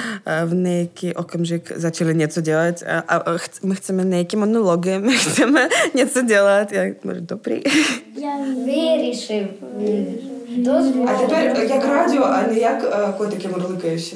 v 0.45 0.53
nějaký 0.53 1.13
okamžik 1.13 1.71
začaly 1.75 2.15
něco 2.15 2.41
dělat 2.41 2.75
a, 3.07 3.19
my 3.63 3.75
chceme 3.75 4.03
nějaký 4.03 4.37
monology, 4.37 4.99
my 4.99 5.17
chceme 5.17 5.69
něco 5.95 6.21
dělat. 6.21 6.71
Já 6.71 6.83
говорю, 7.03 7.21
dobrý. 7.21 7.61
Я 8.15 8.37
вирішив. 8.65 9.47
А 11.07 11.13
тепер 11.13 11.63
як 11.69 11.85
радіо, 11.85 12.23
а 12.23 12.41
не 12.47 12.59
як 12.59 12.83
е, 12.83 13.13
котики 13.17 13.47
мурликаючі. 13.47 14.15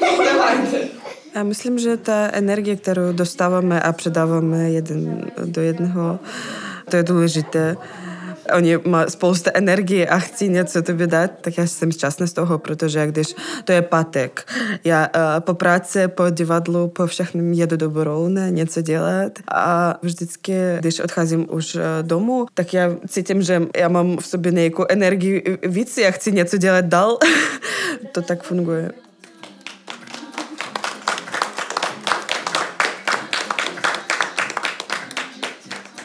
Давайте. 0.00 0.97
Já 1.34 1.42
myslím, 1.42 1.78
že 1.78 1.96
ta 1.96 2.28
energie, 2.32 2.76
kterou 2.76 3.12
dostáváme 3.12 3.80
a 3.80 3.92
předáváme 3.92 4.70
jeden 4.70 5.30
do 5.44 5.62
jednoho, 5.62 6.18
to 6.90 6.96
je 6.96 7.02
důležité. 7.02 7.76
Oni 8.56 8.78
mají 8.86 9.10
spoustu 9.10 9.50
energie 9.54 10.06
a 10.06 10.18
chci 10.18 10.48
něco 10.48 10.82
tobě 10.82 11.06
dát, 11.06 11.30
tak 11.40 11.58
já 11.58 11.66
jsem 11.66 11.92
šťastná 11.92 12.26
z 12.26 12.32
toho, 12.32 12.58
protože 12.58 13.06
když 13.06 13.34
to 13.64 13.72
je 13.72 13.82
pátek, 13.82 14.46
já 14.84 15.06
uh, 15.06 15.40
po 15.40 15.54
práci, 15.54 16.08
po 16.08 16.30
divadlu, 16.30 16.88
po 16.88 17.06
všechnom 17.06 17.52
jedu 17.52 17.76
do 17.76 17.90
Borovny 17.90 18.52
něco 18.52 18.82
dělat 18.82 19.32
a 19.54 19.98
vždycky, 20.02 20.54
když 20.78 21.00
odcházím 21.00 21.46
už 21.50 21.74
uh, 21.74 21.82
domů, 22.02 22.46
tak 22.54 22.74
já 22.74 22.96
cítím, 23.08 23.42
že 23.42 23.62
já 23.76 23.88
mám 23.88 24.16
v 24.16 24.26
sobě 24.26 24.52
nějakou 24.52 24.84
energii 24.88 25.58
víc, 25.62 25.98
já 25.98 26.10
chci 26.10 26.32
něco 26.32 26.56
dělat 26.56 26.84
dál. 26.84 27.18
to 28.12 28.22
tak 28.22 28.42
funguje. 28.42 28.92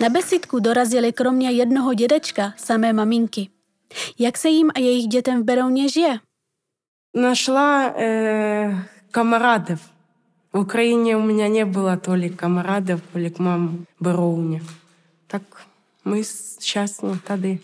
Na 0.02 0.08
besídku 0.08 0.60
dorazili 0.60 1.12
kromě 1.12 1.50
jednoho 1.50 1.94
dědečka 1.94 2.52
samé 2.56 2.92
maminky. 2.92 3.48
Jak 4.18 4.38
se 4.38 4.48
jim 4.48 4.70
a 4.74 4.78
jejich 4.78 5.06
dětem 5.06 5.42
v 5.42 5.44
Berouně 5.44 5.88
žije? 5.88 6.20
Нашла 7.14 7.94
э, 7.96 8.84
комарадов. 9.10 9.80
В 10.52 10.58
Украине 10.58 11.16
у 11.16 11.20
меня 11.20 11.48
не 11.48 11.64
было 11.64 11.96
толик 11.96 12.36
комарадов, 12.36 13.00
толик 13.12 13.38
мам 13.38 13.86
Беровня. 14.00 14.60
Так 15.26 15.42
ми 16.04 16.24
щасні 16.60 17.18
тоді. 17.26 17.58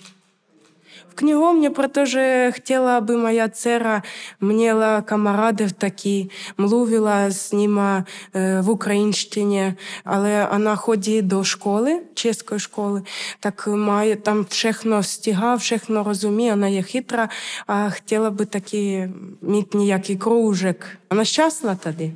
В 1.20 1.22
книгомні 1.22 1.70
про 1.70 1.88
те, 1.88 2.06
що 2.06 2.52
хотіла, 2.54 2.98
аби 2.98 3.18
моя 3.18 3.50
цера 3.50 4.04
мала 4.40 5.02
комарадів 5.02 5.72
такі, 5.72 6.32
млuvila 6.58 7.32
з 7.32 7.54
ними 7.54 8.04
е, 8.36 8.62
в 8.62 8.70
українщині, 8.70 9.74
але 10.04 10.48
вона 10.52 10.76
ходить 10.76 11.28
до 11.28 11.44
школи, 11.44 12.02
чеської 12.14 12.60
школи, 12.60 13.02
так 13.40 13.68
має 13.68 14.16
там 14.16 14.46
všechno 14.50 15.04
стіга, 15.04 15.56
všechno 15.56 16.04
розуміє, 16.04 16.52
вона 16.52 16.68
є 16.68 16.82
хитра, 16.82 17.30
а 17.68 17.90
хотіла 17.90 18.30
би 18.30 18.46
такі 18.46 19.08
мати 19.42 19.78
ніякий 19.78 20.16
кружок. 20.16 20.76
Вона 21.10 21.26
щасна 21.26 21.76
тоді. 21.76 22.12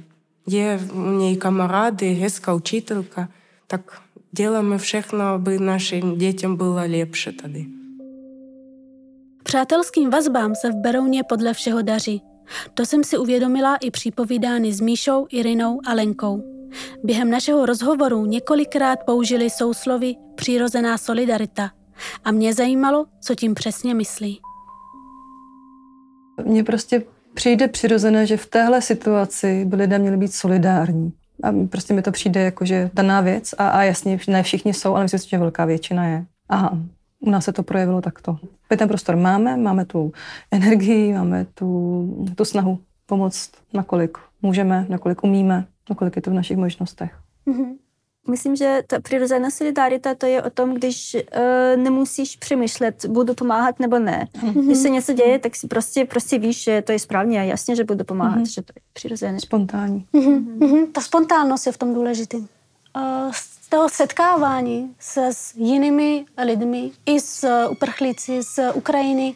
Є 0.45 0.79
у 0.95 0.99
неї 0.99 1.35
камаради, 1.35 2.13
геска 2.13 2.53
учителька. 2.53 3.27
Так 3.67 4.01
робимо 4.39 4.75
všechno, 4.75 5.23
аби 5.23 5.59
нашим 5.59 6.17
дітям 6.17 6.55
було 6.55 6.87
ліпше 6.87 7.33
тоді. 7.43 7.82
Přátelským 9.43 10.09
vazbám 10.09 10.55
se 10.55 10.71
v 10.71 10.75
Berouně 10.75 11.23
podle 11.23 11.53
všeho 11.53 11.81
daří. 11.81 12.23
To 12.73 12.85
jsem 12.85 13.03
si 13.03 13.17
uvědomila 13.17 13.75
i 13.75 13.91
při 13.91 14.11
povídání 14.11 14.73
s 14.73 14.81
Míšou, 14.81 15.27
Irinou 15.29 15.79
a 15.85 15.93
Lenkou. 15.93 16.43
Během 17.03 17.29
našeho 17.29 17.65
rozhovoru 17.65 18.25
několikrát 18.25 18.99
použili 19.05 19.49
souslovy 19.49 20.15
přirozená 20.35 20.97
solidarita 20.97 21.71
a 22.23 22.31
mě 22.31 22.53
zajímalo, 22.53 23.05
co 23.21 23.35
tím 23.35 23.53
přesně 23.53 23.93
myslí. 23.93 24.39
Mně 26.45 26.63
prostě 26.63 27.03
přijde 27.33 27.67
přirozené, 27.67 28.25
že 28.25 28.37
v 28.37 28.45
téhle 28.45 28.81
situaci 28.81 29.65
by 29.65 29.75
lidé 29.75 29.99
měli 29.99 30.17
být 30.17 30.33
solidární. 30.33 31.13
A 31.43 31.51
prostě 31.69 31.93
mi 31.93 32.01
to 32.01 32.11
přijde 32.11 32.41
jako, 32.41 32.65
že 32.65 32.89
daná 32.93 33.21
věc 33.21 33.53
a, 33.57 33.67
a 33.67 33.83
jasně, 33.83 34.19
ne 34.27 34.43
všichni 34.43 34.73
jsou, 34.73 34.93
ale 34.95 35.03
myslím 35.03 35.19
si, 35.19 35.29
že 35.29 35.37
velká 35.37 35.65
většina 35.65 36.05
je. 36.05 36.25
Aha, 36.49 36.77
u 37.23 37.29
nás 37.29 37.45
se 37.45 37.53
to 37.53 37.63
projevilo 37.63 38.01
takto. 38.01 38.37
My 38.69 38.77
ten 38.77 38.87
prostor 38.87 39.15
máme, 39.15 39.57
máme 39.57 39.85
tu 39.85 40.11
energii, 40.51 41.13
máme 41.13 41.45
tu, 41.53 42.25
tu 42.35 42.45
snahu 42.45 42.79
pomoct, 43.05 43.51
nakolik 43.73 44.17
můžeme, 44.41 44.85
nakolik 44.89 45.23
umíme, 45.23 45.65
nakolik 45.89 46.15
je 46.15 46.21
to 46.21 46.31
v 46.31 46.33
našich 46.33 46.57
možnostech. 46.57 47.19
Mm-hmm. 47.47 47.75
Myslím, 48.29 48.55
že 48.55 48.81
ta 48.87 48.99
přirozená 48.99 49.49
solidarita 49.49 50.15
to 50.15 50.25
je 50.25 50.43
o 50.43 50.49
tom, 50.49 50.73
když 50.73 51.15
uh, 51.15 51.83
nemusíš 51.83 52.35
přemýšlet, 52.35 53.05
budu 53.05 53.33
pomáhat 53.33 53.79
nebo 53.79 53.99
ne. 53.99 54.27
Mm-hmm. 54.33 54.65
Když 54.65 54.77
se 54.77 54.89
něco 54.89 55.13
děje, 55.13 55.39
tak 55.39 55.55
si 55.55 55.67
prostě, 55.67 56.05
prostě 56.05 56.39
víš, 56.39 56.63
že 56.63 56.81
to 56.81 56.91
je 56.91 56.99
správně 56.99 57.39
a 57.39 57.43
jasně, 57.43 57.75
že 57.75 57.83
budu 57.83 58.03
pomáhat, 58.03 58.39
mm-hmm. 58.39 58.53
že 58.53 58.61
to 58.61 58.73
je 58.75 58.81
přirozené. 58.93 59.39
Spontánní. 59.39 60.07
Mm-hmm. 60.13 60.57
Mm-hmm. 60.57 60.91
Ta 60.91 61.01
spontánnost 61.01 61.65
je 61.65 61.71
v 61.71 61.77
tom 61.77 61.93
důležitý. 61.93 62.37
Uh, 62.37 63.31
z 63.31 63.52
toho 63.73 63.89
setkávání 63.89 64.95
se 64.99 65.33
s 65.33 65.55
jinými 65.55 66.25
lidmi, 66.45 66.91
i 67.05 67.19
s 67.19 67.67
uprchlíci 67.69 68.43
z 68.43 68.71
Ukrajiny, 68.73 69.35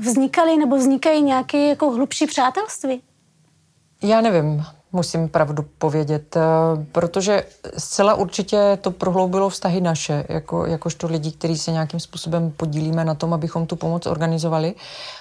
vznikaly 0.00 0.56
nebo 0.56 0.76
vznikají 0.76 1.22
nějaké 1.22 1.68
jako 1.68 1.90
hlubší 1.90 2.26
přátelství? 2.26 3.02
Já 4.02 4.20
nevím 4.20 4.64
musím 4.92 5.28
pravdu 5.28 5.64
povědět, 5.78 6.36
eh, 6.36 6.40
protože 6.92 7.44
zcela 7.78 8.14
určitě 8.14 8.78
to 8.80 8.90
prohloubilo 8.90 9.48
vztahy 9.48 9.80
naše, 9.80 10.24
jako, 10.28 10.66
jakožto 10.66 11.06
lidí, 11.06 11.32
kteří 11.32 11.58
se 11.58 11.72
nějakým 11.72 12.00
způsobem 12.00 12.52
podílíme 12.56 13.04
na 13.04 13.14
tom, 13.14 13.34
abychom 13.34 13.66
tu 13.66 13.76
pomoc 13.76 14.06
organizovali. 14.06 14.74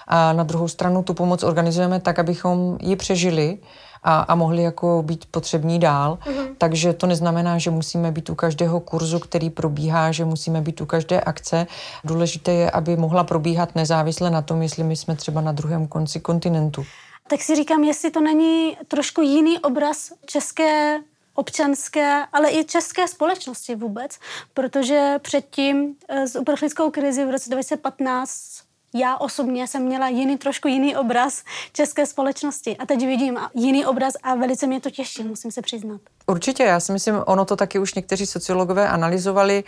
A 0.07 0.33
na 0.33 0.43
druhou 0.43 0.67
stranu 0.67 1.03
tu 1.03 1.13
pomoc 1.13 1.43
organizujeme 1.43 1.99
tak, 1.99 2.19
abychom 2.19 2.77
ji 2.81 2.95
přežili 2.95 3.57
a, 4.03 4.19
a 4.19 4.35
mohli 4.35 4.63
jako 4.63 5.03
být 5.05 5.25
potřební 5.31 5.79
dál. 5.79 6.17
Mm-hmm. 6.25 6.47
Takže 6.57 6.93
to 6.93 7.07
neznamená, 7.07 7.57
že 7.57 7.71
musíme 7.71 8.11
být 8.11 8.29
u 8.29 8.35
každého 8.35 8.79
kurzu, 8.79 9.19
který 9.19 9.49
probíhá, 9.49 10.11
že 10.11 10.25
musíme 10.25 10.61
být 10.61 10.81
u 10.81 10.85
každé 10.85 11.21
akce. 11.21 11.67
Důležité 12.03 12.51
je, 12.51 12.71
aby 12.71 12.97
mohla 12.97 13.23
probíhat 13.23 13.75
nezávisle 13.75 14.29
na 14.29 14.41
tom, 14.41 14.61
jestli 14.61 14.83
my 14.83 14.95
jsme 14.95 15.15
třeba 15.15 15.41
na 15.41 15.51
druhém 15.51 15.87
konci 15.87 16.19
kontinentu 16.19 16.85
tak 17.29 17.41
si 17.41 17.55
říkám, 17.55 17.83
jestli 17.83 18.11
to 18.11 18.21
není 18.21 18.77
trošku 18.87 19.21
jiný 19.21 19.59
obraz 19.59 20.11
české 20.25 20.99
občanské, 21.33 22.25
ale 22.33 22.51
i 22.51 22.63
české 22.63 23.07
společnosti 23.07 23.75
vůbec, 23.75 24.19
protože 24.53 25.19
předtím 25.21 25.95
s 26.09 26.35
eh, 26.35 26.39
uprchlickou 26.39 26.91
krizi 26.91 27.25
v 27.25 27.31
roce 27.31 27.49
2015 27.49 28.66
já 28.93 29.17
osobně 29.17 29.67
jsem 29.67 29.83
měla 29.83 30.07
jiný, 30.07 30.37
trošku 30.37 30.67
jiný 30.67 30.95
obraz 30.95 31.43
české 31.73 32.05
společnosti 32.05 32.77
a 32.77 32.85
teď 32.85 32.99
vidím 32.99 33.39
jiný 33.53 33.85
obraz 33.85 34.13
a 34.23 34.35
velice 34.35 34.67
mě 34.67 34.81
to 34.81 34.89
těší, 34.89 35.23
musím 35.23 35.51
se 35.51 35.61
přiznat. 35.61 36.01
Určitě, 36.27 36.63
já 36.63 36.79
si 36.79 36.91
myslím, 36.91 37.15
ono 37.25 37.45
to 37.45 37.55
taky 37.55 37.79
už 37.79 37.93
někteří 37.93 38.25
sociologové 38.25 38.89
analyzovali. 38.89 39.63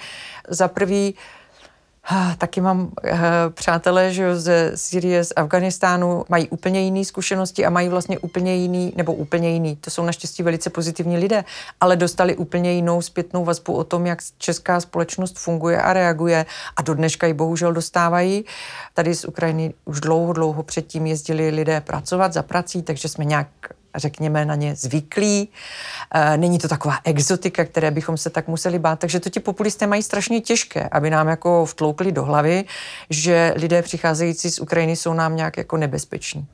Za 0.50 0.68
prvý, 0.68 1.16
Taky 2.38 2.62
mám 2.62 2.92
eh, 3.04 3.20
přátelé, 3.50 4.14
že 4.14 4.36
ze 4.36 4.72
Syrie, 4.76 5.24
z 5.24 5.34
Afganistánu 5.36 6.26
mají 6.30 6.50
úplně 6.50 6.82
jiné 6.82 7.06
zkušenosti 7.06 7.66
a 7.66 7.70
mají 7.70 7.90
vlastně 7.90 8.20
úplně 8.20 8.56
jiný, 8.56 8.94
nebo 8.96 9.14
úplně 9.14 9.50
jiný, 9.52 9.76
to 9.76 9.90
jsou 9.90 10.06
naštěstí 10.06 10.44
velice 10.44 10.70
pozitivní 10.70 11.18
lidé, 11.18 11.44
ale 11.82 11.96
dostali 11.96 12.36
úplně 12.36 12.72
jinou 12.72 13.02
zpětnou 13.02 13.46
vazbu 13.46 13.74
o 13.74 13.84
tom, 13.84 14.06
jak 14.06 14.20
česká 14.38 14.80
společnost 14.80 15.40
funguje 15.40 15.82
a 15.82 15.94
reaguje 15.94 16.46
a 16.76 16.82
do 16.82 16.94
dneška 16.94 17.28
ji 17.28 17.34
bohužel 17.34 17.74
dostávají. 17.74 18.46
Tady 18.94 19.16
z 19.16 19.26
Ukrajiny 19.26 19.74
už 19.86 20.00
dlouho, 20.00 20.34
dlouho 20.34 20.64
předtím 20.64 21.08
jezdili 21.08 21.50
lidé 21.50 21.82
pracovat 21.82 22.34
za 22.34 22.44
prací, 22.44 22.82
takže 22.82 23.10
jsme 23.10 23.26
nějak 23.26 23.48
řekněme, 23.96 24.46
na 24.46 24.56
ně 24.56 24.76
zvyklí. 24.76 25.50
E, 26.14 26.38
není 26.38 26.60
to 26.60 26.68
taková 26.68 26.98
exotika, 27.04 27.66
které 27.66 27.92
bychom 27.92 28.18
se 28.18 28.30
tak 28.30 28.48
museli 28.48 28.80
bát. 28.80 29.00
Takže 29.00 29.20
to 29.20 29.30
ti 29.30 29.40
populisté 29.40 29.88
mají 29.88 30.04
strašně 30.04 30.42
těžké, 30.42 30.90
aby 30.92 31.10
nám 31.10 31.28
jako 31.28 31.66
vtloukli 31.66 32.12
do 32.12 32.24
hlavy, 32.24 32.66
že 33.10 33.54
lidé 33.56 33.82
přicházející 33.82 34.52
z 34.52 34.60
Ukrajiny 34.60 34.96
jsou 34.96 35.14
nám 35.14 35.36
nějak 35.36 35.58
jako 35.58 35.78
nebezpeční. 35.78 36.48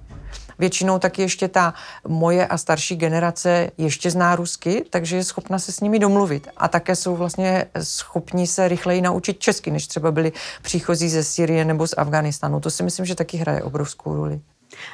Většinou 0.59 0.99
taky 0.99 1.21
ještě 1.21 1.47
ta 1.47 1.73
moje 2.07 2.47
a 2.47 2.57
starší 2.57 2.95
generace 2.95 3.71
ještě 3.77 4.11
zná 4.11 4.35
rusky, 4.35 4.85
takže 4.89 5.15
je 5.15 5.23
schopna 5.23 5.59
se 5.59 5.71
s 5.71 5.79
nimi 5.79 5.99
domluvit. 5.99 6.47
A 6.57 6.67
také 6.67 6.95
jsou 6.95 7.15
vlastně 7.15 7.65
schopni 7.81 8.47
se 8.47 8.67
rychleji 8.67 9.01
naučit 9.01 9.39
česky, 9.39 9.71
než 9.71 9.87
třeba 9.87 10.11
byli 10.11 10.31
příchozí 10.61 11.09
ze 11.09 11.23
Syrie 11.23 11.65
nebo 11.65 11.87
z 11.87 11.93
Afganistánu. 11.97 12.59
To 12.59 12.69
si 12.71 12.83
myslím, 12.83 13.05
že 13.05 13.15
taky 13.15 13.37
hraje 13.37 13.63
obrovskou 13.63 14.15
roli. 14.15 14.41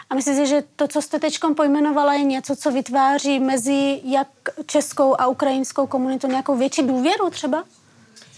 A 0.10 0.16
myslím 0.16 0.36
si, 0.36 0.48
že 0.48 0.64
to, 0.76 0.88
co 0.88 1.02
jste 1.02 1.20
teď 1.20 1.40
pojmenovala, 1.58 2.14
je 2.14 2.24
něco, 2.24 2.56
co 2.56 2.72
vytváří 2.72 3.40
mezi 3.40 4.02
jak 4.04 4.28
českou 4.66 5.22
a 5.22 5.28
ukrajinskou 5.28 5.88
komunitou 5.88 6.28
nějakou 6.28 6.58
větší 6.58 6.88
důvěru 6.88 7.30
třeba? 7.30 7.64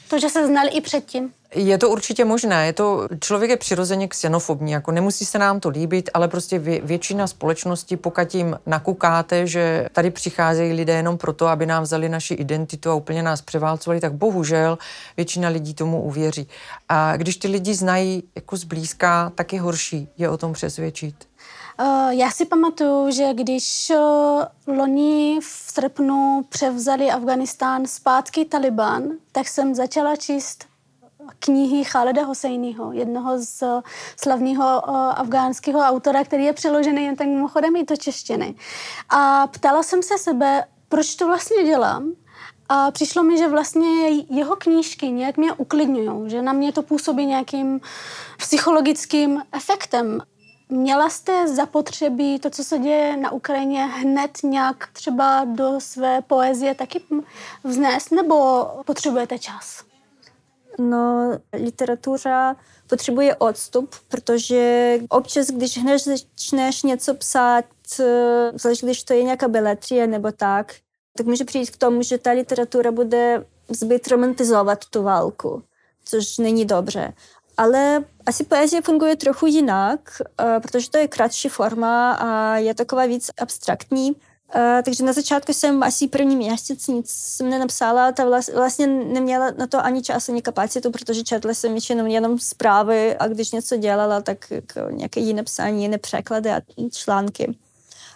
To, 0.09 0.19
že 0.19 0.29
se 0.29 0.47
znali 0.47 0.69
i 0.69 0.81
předtím? 0.81 1.33
Je 1.55 1.77
to 1.77 1.89
určitě 1.89 2.25
možné. 2.25 2.65
Je 2.65 2.73
to, 2.73 3.07
člověk 3.19 3.51
je 3.51 3.57
přirozeně 3.57 4.07
xenofobní, 4.07 4.71
jako 4.71 4.91
nemusí 4.91 5.25
se 5.25 5.39
nám 5.39 5.59
to 5.59 5.69
líbit, 5.69 6.09
ale 6.13 6.27
prostě 6.27 6.59
vě, 6.59 6.81
většina 6.81 7.27
společnosti, 7.27 7.97
pokud 7.97 8.35
jim 8.35 8.59
nakukáte, 8.65 9.47
že 9.47 9.89
tady 9.91 10.11
přicházejí 10.11 10.73
lidé 10.73 10.93
jenom 10.93 11.17
proto, 11.17 11.47
aby 11.47 11.65
nám 11.65 11.83
vzali 11.83 12.09
naši 12.09 12.33
identitu 12.33 12.89
a 12.89 12.93
úplně 12.93 13.23
nás 13.23 13.41
převálcovali, 13.41 13.99
tak 13.99 14.13
bohužel 14.13 14.77
většina 15.17 15.49
lidí 15.49 15.73
tomu 15.73 16.01
uvěří. 16.01 16.47
A 16.89 17.17
když 17.17 17.37
ty 17.37 17.47
lidi 17.47 17.75
znají 17.75 18.23
jako 18.35 18.57
zblízka, 18.57 19.31
tak 19.35 19.53
je 19.53 19.61
horší 19.61 20.09
je 20.17 20.29
o 20.29 20.37
tom 20.37 20.53
přesvědčit. 20.53 21.15
Eh, 21.79 22.15
já 22.15 22.31
si 22.31 22.45
pamatuju, 22.45 23.12
že 23.12 23.33
když 23.33 23.89
eh, 23.89 23.97
loni 24.67 25.39
v 25.41 25.45
srpnu 25.45 26.45
převzali 26.49 27.12
Afganistán 27.12 27.86
zpátky 27.86 28.45
Taliban, 28.45 29.03
tak 29.31 29.47
jsem 29.47 29.75
začala 29.75 30.15
číst 30.15 30.65
knihy 31.39 31.86
Khaleda 31.86 32.23
Hosejního, 32.23 32.91
jednoho 32.91 33.39
z 33.39 33.63
slavného 34.21 34.81
uh, 34.88 34.95
afgánského 34.95 35.79
autora, 35.79 36.23
který 36.23 36.43
je 36.43 36.53
přeložený 36.53 37.05
jen 37.05 37.15
tak 37.15 37.27
mimochodem 37.27 37.75
i 37.75 37.83
do 37.83 37.95
češtiny. 37.95 38.55
A 39.09 39.47
ptala 39.47 39.83
jsem 39.83 40.03
se 40.03 40.17
sebe, 40.17 40.63
proč 40.89 41.15
to 41.15 41.27
vlastně 41.27 41.63
dělám, 41.63 42.12
a 42.69 42.91
přišlo 42.91 43.23
mi, 43.23 43.38
že 43.38 43.47
vlastně 43.47 44.09
jeho 44.29 44.55
knížky 44.55 45.12
nějak 45.12 45.38
mě 45.38 45.53
uklidňují, 45.53 46.29
že 46.29 46.41
na 46.41 46.53
mě 46.53 46.71
to 46.71 46.81
působí 46.81 47.25
nějakým 47.25 47.81
psychologickým 48.38 49.41
efektem. 49.51 50.21
Měla 50.73 51.09
jste 51.09 51.47
zapotřebí 51.47 52.39
to, 52.39 52.49
co 52.49 52.63
se 52.63 52.79
děje 52.79 53.17
na 53.17 53.31
Ukrajině, 53.31 53.86
hned 53.86 54.31
nějak 54.43 54.89
třeba 54.93 55.45
do 55.45 55.79
své 55.79 56.21
poezie 56.21 56.75
taky 56.75 57.01
vznést, 57.63 58.12
nebo 58.12 58.65
potřebujete 58.86 59.39
čas? 59.39 59.83
No, 60.79 61.31
literatura 61.53 62.55
potřebuje 62.88 63.36
odstup, 63.36 63.95
protože 64.07 64.99
občas, 65.09 65.47
když 65.47 65.77
hned 65.77 65.99
začneš 65.99 66.83
něco 66.83 67.13
psát, 67.13 67.65
eh, 67.99 68.51
zvlášť 68.55 68.83
když 68.83 69.03
to 69.03 69.13
je 69.13 69.23
nějaká 69.23 69.47
beletrie 69.47 70.07
nebo 70.07 70.31
tak, 70.31 70.75
tak 71.17 71.25
může 71.25 71.45
přijít 71.45 71.69
k 71.69 71.77
tomu, 71.77 72.01
že 72.01 72.17
ta 72.17 72.31
literatura 72.31 72.91
bude 72.91 73.45
zbyt 73.69 74.07
romantizovat 74.07 74.86
tu 74.86 75.03
válku, 75.03 75.63
což 76.05 76.38
není 76.38 76.65
dobře. 76.65 77.13
Ale 77.57 78.03
asi 78.25 78.43
poezie 78.43 78.81
funguje 78.81 79.15
trochu 79.15 79.45
jinak, 79.45 80.21
eh, 80.39 80.59
protože 80.59 80.89
to 80.89 80.97
je 80.97 81.07
kratší 81.07 81.49
forma 81.49 82.11
a 82.11 82.57
je 82.57 82.73
taková 82.73 83.05
víc 83.05 83.31
abstraktní. 83.41 84.15
Uh, 84.55 84.81
takže 84.85 85.03
na 85.03 85.13
začátku 85.13 85.53
jsem 85.53 85.83
asi 85.83 86.07
první 86.07 86.35
měsíc 86.35 86.87
nic 86.87 87.09
jsem 87.09 87.49
nenapsala, 87.49 88.11
ta 88.11 88.25
vlastně 88.55 88.87
neměla 88.87 89.51
na 89.57 89.67
to 89.67 89.85
ani 89.85 90.01
čas, 90.01 90.29
ani 90.29 90.41
kapacitu, 90.41 90.91
protože 90.91 91.23
četla 91.23 91.53
jsem 91.53 91.71
většinou 91.71 92.05
jenom 92.05 92.39
zprávy 92.39 93.17
a 93.17 93.27
když 93.27 93.51
něco 93.51 93.77
dělala, 93.77 94.21
tak 94.21 94.51
jako 94.51 94.79
nějaké 94.91 95.19
jiné 95.19 95.43
psání, 95.43 95.81
jiné 95.81 95.97
překlady 95.97 96.49
a 96.51 96.61
články. 96.91 97.57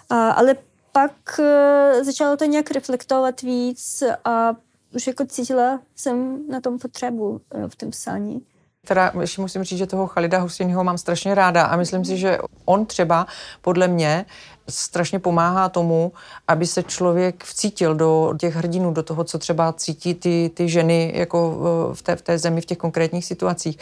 Ale 0.10 0.56
pak 0.92 1.40
uh, 1.40 2.04
začalo 2.04 2.38
to 2.38 2.46
nějak 2.46 2.72
reflektovat 2.72 3.42
víc 3.42 4.04
a 4.26 4.56
už 4.96 5.08
jako 5.08 5.26
cítila 5.26 5.82
jsem 5.96 6.48
na 6.48 6.62
tom 6.62 6.80
potřebu 6.80 7.42
v 7.68 7.76
tom 7.76 7.92
psání 7.92 8.42
teda 8.88 9.12
ještě 9.22 9.42
musím 9.42 9.64
říct, 9.64 9.78
že 9.78 9.86
toho 9.86 10.08
Chalida 10.08 10.40
Husiniho 10.40 10.84
mám 10.84 10.98
strašně 10.98 11.36
ráda 11.36 11.64
a 11.64 11.76
myslím 11.76 12.06
si, 12.06 12.18
že 12.18 12.38
on 12.66 12.86
třeba 12.86 13.28
podle 13.62 13.88
mě 13.88 14.26
strašně 14.70 15.20
pomáhá 15.20 15.70
tomu, 15.70 16.12
aby 16.48 16.68
se 16.68 16.84
člověk 16.84 17.44
vcítil 17.44 17.96
do 17.96 18.34
těch 18.40 18.56
hrdinů, 18.56 18.92
do 18.92 19.04
toho, 19.04 19.24
co 19.24 19.38
třeba 19.40 19.74
cítí 19.74 20.14
ty, 20.14 20.52
ty 20.54 20.70
ženy 20.70 21.12
jako 21.16 21.58
v 21.94 22.02
té, 22.02 22.16
v 22.16 22.22
té 22.22 22.38
zemi 22.38 22.62
v 22.62 22.66
těch 22.66 22.78
konkrétních 22.78 23.26
situacích. 23.26 23.78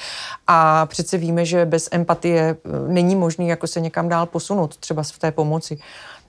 A 0.47 0.85
přece 0.85 1.17
víme, 1.17 1.45
že 1.45 1.65
bez 1.65 1.89
empatie 1.91 2.57
není 2.87 3.15
možný 3.15 3.47
jako 3.47 3.67
se 3.67 3.81
někam 3.81 4.09
dál 4.09 4.25
posunout, 4.25 4.77
třeba 4.77 5.03
v 5.03 5.19
té 5.19 5.31
pomoci. 5.31 5.77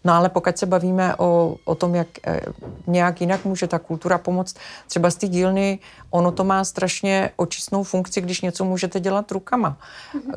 No 0.06 0.12
ale 0.12 0.28
pokud 0.28 0.58
se 0.58 0.66
bavíme 0.66 1.16
o, 1.16 1.56
o 1.64 1.74
tom, 1.74 1.94
jak 1.94 2.06
eh, 2.26 2.40
nějak 2.86 3.20
jinak 3.20 3.44
může 3.44 3.66
ta 3.66 3.78
kultura 3.78 4.18
pomoct, 4.18 4.56
třeba 4.86 5.10
z 5.10 5.14
té 5.14 5.28
dílny, 5.28 5.78
ono 6.10 6.32
to 6.32 6.44
má 6.44 6.64
strašně 6.64 7.30
očistnou 7.36 7.82
funkci, 7.82 8.20
když 8.20 8.40
něco 8.40 8.64
můžete 8.64 9.00
dělat 9.00 9.30
rukama. 9.30 9.76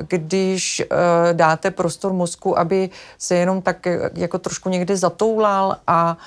Když 0.08 0.82
uh, 0.92 0.98
dáte 1.34 1.72
prostor 1.72 2.14
mozku, 2.14 2.60
aby 2.60 2.90
se 3.18 3.36
jenom 3.36 3.62
tak 3.62 3.88
eh, 3.88 4.10
jako 4.14 4.38
trošku 4.40 4.70
někde 4.70 4.98
zatoulal 4.98 5.78
a 5.88 6.18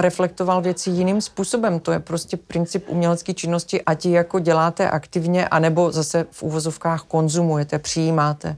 reflektoval 0.00 0.62
věci 0.62 0.90
jiným 0.90 1.20
způsobem. 1.20 1.80
To 1.80 1.92
je 1.92 1.98
prostě 1.98 2.36
princip 2.36 2.84
umělecké 2.88 3.34
činnosti, 3.34 3.82
ať 3.82 4.04
ji 4.04 4.12
jako 4.12 4.38
děláte 4.38 4.90
aktivně, 4.90 5.48
anebo 5.48 5.92
zase 5.92 6.26
v 6.30 6.42
úvozovkách 6.42 7.02
konzumujete, 7.02 7.78
přijímáte. 7.78 8.56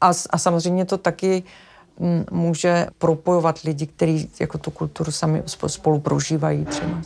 A, 0.00 0.10
a 0.30 0.38
samozřejmě 0.38 0.84
to 0.84 0.98
taky 0.98 1.42
může 2.30 2.86
propojovat 2.98 3.62
lidi, 3.62 3.86
kteří 3.86 4.30
jako 4.40 4.58
tu 4.58 4.70
kulturu 4.70 5.12
sami 5.12 5.42
spolu 5.66 6.00
prožívají 6.00 6.64
třeba. 6.64 7.02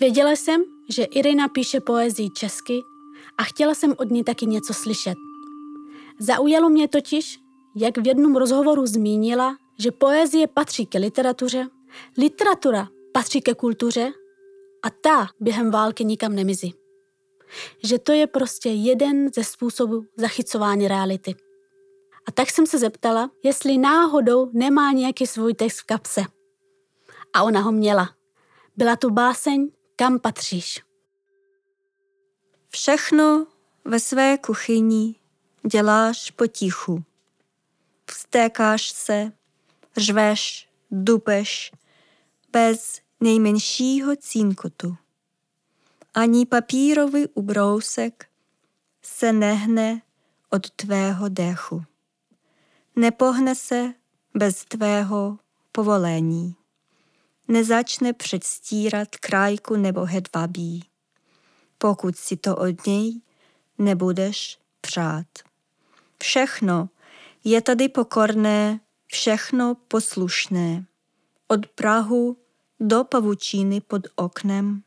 Věděla 0.00 0.30
jsem, 0.30 0.60
že 0.88 1.04
Irina 1.04 1.48
píše 1.48 1.80
poezii 1.80 2.30
česky 2.30 2.80
a 3.38 3.42
chtěla 3.42 3.74
jsem 3.74 3.94
od 3.98 4.10
ní 4.10 4.24
taky 4.24 4.46
něco 4.46 4.74
slyšet. 4.74 5.14
Zaujalo 6.20 6.68
mě 6.68 6.88
totiž, 6.88 7.40
jak 7.76 7.98
v 7.98 8.06
jednom 8.06 8.36
rozhovoru 8.36 8.86
zmínila, 8.86 9.56
že 9.78 9.90
poezie 9.90 10.46
patří 10.46 10.86
ke 10.86 10.98
literatuře, 10.98 11.66
literatura 12.18 12.88
patří 13.12 13.40
ke 13.40 13.54
kultuře 13.54 14.12
a 14.82 14.90
ta 14.90 15.28
během 15.40 15.70
války 15.70 16.04
nikam 16.04 16.34
nemizí. 16.34 16.74
Že 17.84 17.98
to 17.98 18.12
je 18.12 18.26
prostě 18.26 18.68
jeden 18.68 19.32
ze 19.34 19.44
způsobů 19.44 20.04
zachycování 20.16 20.88
reality. 20.88 21.34
A 22.28 22.30
tak 22.30 22.50
jsem 22.50 22.66
se 22.66 22.78
zeptala, 22.78 23.30
jestli 23.42 23.78
náhodou 23.78 24.50
nemá 24.52 24.92
nějaký 24.92 25.26
svůj 25.26 25.54
text 25.54 25.80
v 25.80 25.84
kapse. 25.84 26.20
A 27.32 27.42
ona 27.42 27.60
ho 27.60 27.72
měla. 27.72 28.14
Byla 28.76 28.96
to 28.96 29.10
báseň 29.10 29.70
Kam 29.96 30.18
patříš. 30.18 30.82
Všechno 32.68 33.46
ve 33.84 34.00
své 34.00 34.38
kuchyni 34.38 35.14
děláš 35.66 36.30
potichu. 36.30 37.04
Vstékáš 38.10 38.88
se, 38.88 39.32
řveš, 39.96 40.68
dupeš, 40.90 41.72
bez 42.52 43.00
nejmenšího 43.20 44.16
cínkotu. 44.16 44.96
Ani 46.14 46.46
papírový 46.46 47.26
ubrousek 47.28 48.28
se 49.02 49.32
nehne 49.32 50.02
od 50.50 50.70
tvého 50.70 51.28
dechu 51.28 51.84
nepohne 52.98 53.54
se 53.54 53.94
bez 54.34 54.64
tvého 54.64 55.38
povolení. 55.72 56.54
Nezačne 57.48 58.12
předstírat 58.12 59.16
krajku 59.16 59.76
nebo 59.76 60.04
hedvabí, 60.04 60.84
pokud 61.78 62.16
si 62.16 62.36
to 62.36 62.56
od 62.56 62.86
něj 62.86 63.20
nebudeš 63.78 64.58
přát. 64.80 65.26
Všechno 66.22 66.88
je 67.44 67.62
tady 67.62 67.88
pokorné, 67.88 68.80
všechno 69.06 69.74
poslušné. 69.88 70.86
Od 71.48 71.66
Prahu 71.66 72.36
do 72.80 73.04
pavučiny 73.04 73.80
pod 73.80 74.02
oknem, 74.16 74.82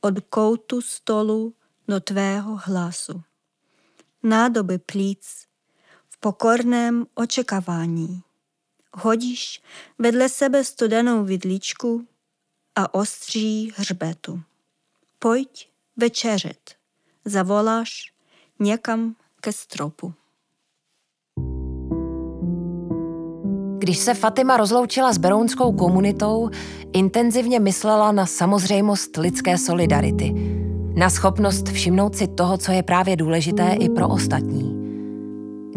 od 0.00 0.20
koutu 0.20 0.80
stolu 0.80 1.54
do 1.88 2.00
tvého 2.00 2.60
hlasu. 2.64 3.22
Nádoby 4.22 4.78
plíc 4.78 5.49
pokorném 6.20 7.06
očekávání. 7.14 8.22
Hodíš 8.94 9.62
vedle 9.98 10.28
sebe 10.28 10.64
studenou 10.64 11.24
vidličku 11.24 12.04
a 12.76 12.94
ostří 12.94 13.72
hřbetu. 13.76 14.40
Pojď 15.18 15.68
večeřet, 15.96 16.74
zavoláš 17.24 18.12
někam 18.58 19.14
ke 19.40 19.52
stropu. 19.52 20.14
Když 23.78 23.98
se 23.98 24.14
Fatima 24.14 24.56
rozloučila 24.56 25.12
s 25.12 25.18
berounskou 25.18 25.72
komunitou, 25.72 26.50
intenzivně 26.92 27.60
myslela 27.60 28.12
na 28.12 28.26
samozřejmost 28.26 29.16
lidské 29.16 29.58
solidarity, 29.58 30.32
na 30.96 31.10
schopnost 31.10 31.68
všimnout 31.68 32.16
si 32.16 32.28
toho, 32.28 32.58
co 32.58 32.72
je 32.72 32.82
právě 32.82 33.16
důležité 33.16 33.76
i 33.80 33.88
pro 33.88 34.08
ostatní. 34.08 34.79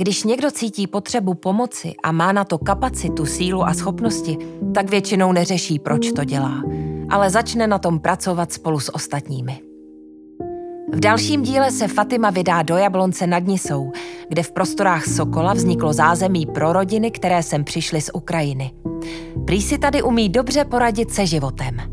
Když 0.03 0.23
někdo 0.23 0.51
cítí 0.51 0.87
potřebu 0.87 1.33
pomoci 1.33 1.93
a 2.03 2.11
má 2.11 2.31
na 2.31 2.43
to 2.43 2.57
kapacitu, 2.57 3.25
sílu 3.25 3.63
a 3.63 3.73
schopnosti, 3.73 4.37
tak 4.73 4.89
většinou 4.89 5.31
neřeší, 5.31 5.79
proč 5.79 6.11
to 6.11 6.23
dělá, 6.23 6.63
ale 7.09 7.29
začne 7.29 7.67
na 7.67 7.79
tom 7.79 7.99
pracovat 7.99 8.53
spolu 8.53 8.79
s 8.79 8.95
ostatními. 8.95 9.61
V 10.93 10.99
dalším 10.99 11.41
díle 11.41 11.71
se 11.71 11.87
Fatima 11.87 12.29
vydá 12.29 12.61
do 12.61 12.77
Jablonce 12.77 13.27
nad 13.27 13.47
Nisou, 13.47 13.91
kde 14.29 14.43
v 14.43 14.51
prostorách 14.51 15.05
Sokola 15.05 15.53
vzniklo 15.53 15.93
zázemí 15.93 16.45
pro 16.45 16.73
rodiny, 16.73 17.11
které 17.11 17.43
sem 17.43 17.63
přišly 17.63 18.01
z 18.01 18.09
Ukrajiny. 18.13 18.71
Prý 19.45 19.61
si 19.61 19.77
tady 19.77 20.03
umí 20.03 20.29
dobře 20.29 20.65
poradit 20.65 21.11
se 21.11 21.25
životem. 21.25 21.92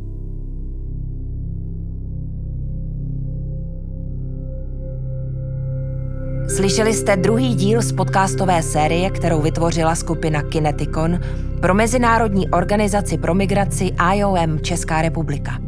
Slyšeli 6.61 6.94
jste 6.94 7.16
druhý 7.16 7.55
díl 7.55 7.83
z 7.83 7.92
podcastové 7.92 8.62
série, 8.62 9.11
kterou 9.11 9.42
vytvořila 9.42 9.94
skupina 9.94 10.42
Kineticon 10.42 11.20
pro 11.61 11.75
Mezinárodní 11.75 12.51
organizaci 12.51 13.18
pro 13.18 13.35
migraci 13.35 13.90
IOM 14.14 14.61
Česká 14.61 15.03
republika. 15.03 15.59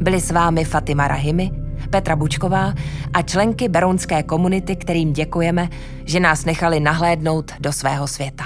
Byli 0.00 0.20
s 0.20 0.30
vámi 0.30 0.64
Fatima 0.64 1.08
Rahimi, 1.08 1.50
Petra 1.90 2.16
Bučková 2.16 2.74
a 3.14 3.22
členky 3.22 3.68
berounské 3.68 4.22
komunity, 4.22 4.76
kterým 4.76 5.12
děkujeme, 5.12 5.68
že 6.04 6.20
nás 6.20 6.44
nechali 6.44 6.80
nahlédnout 6.80 7.52
do 7.60 7.72
svého 7.72 8.06
světa. 8.06 8.44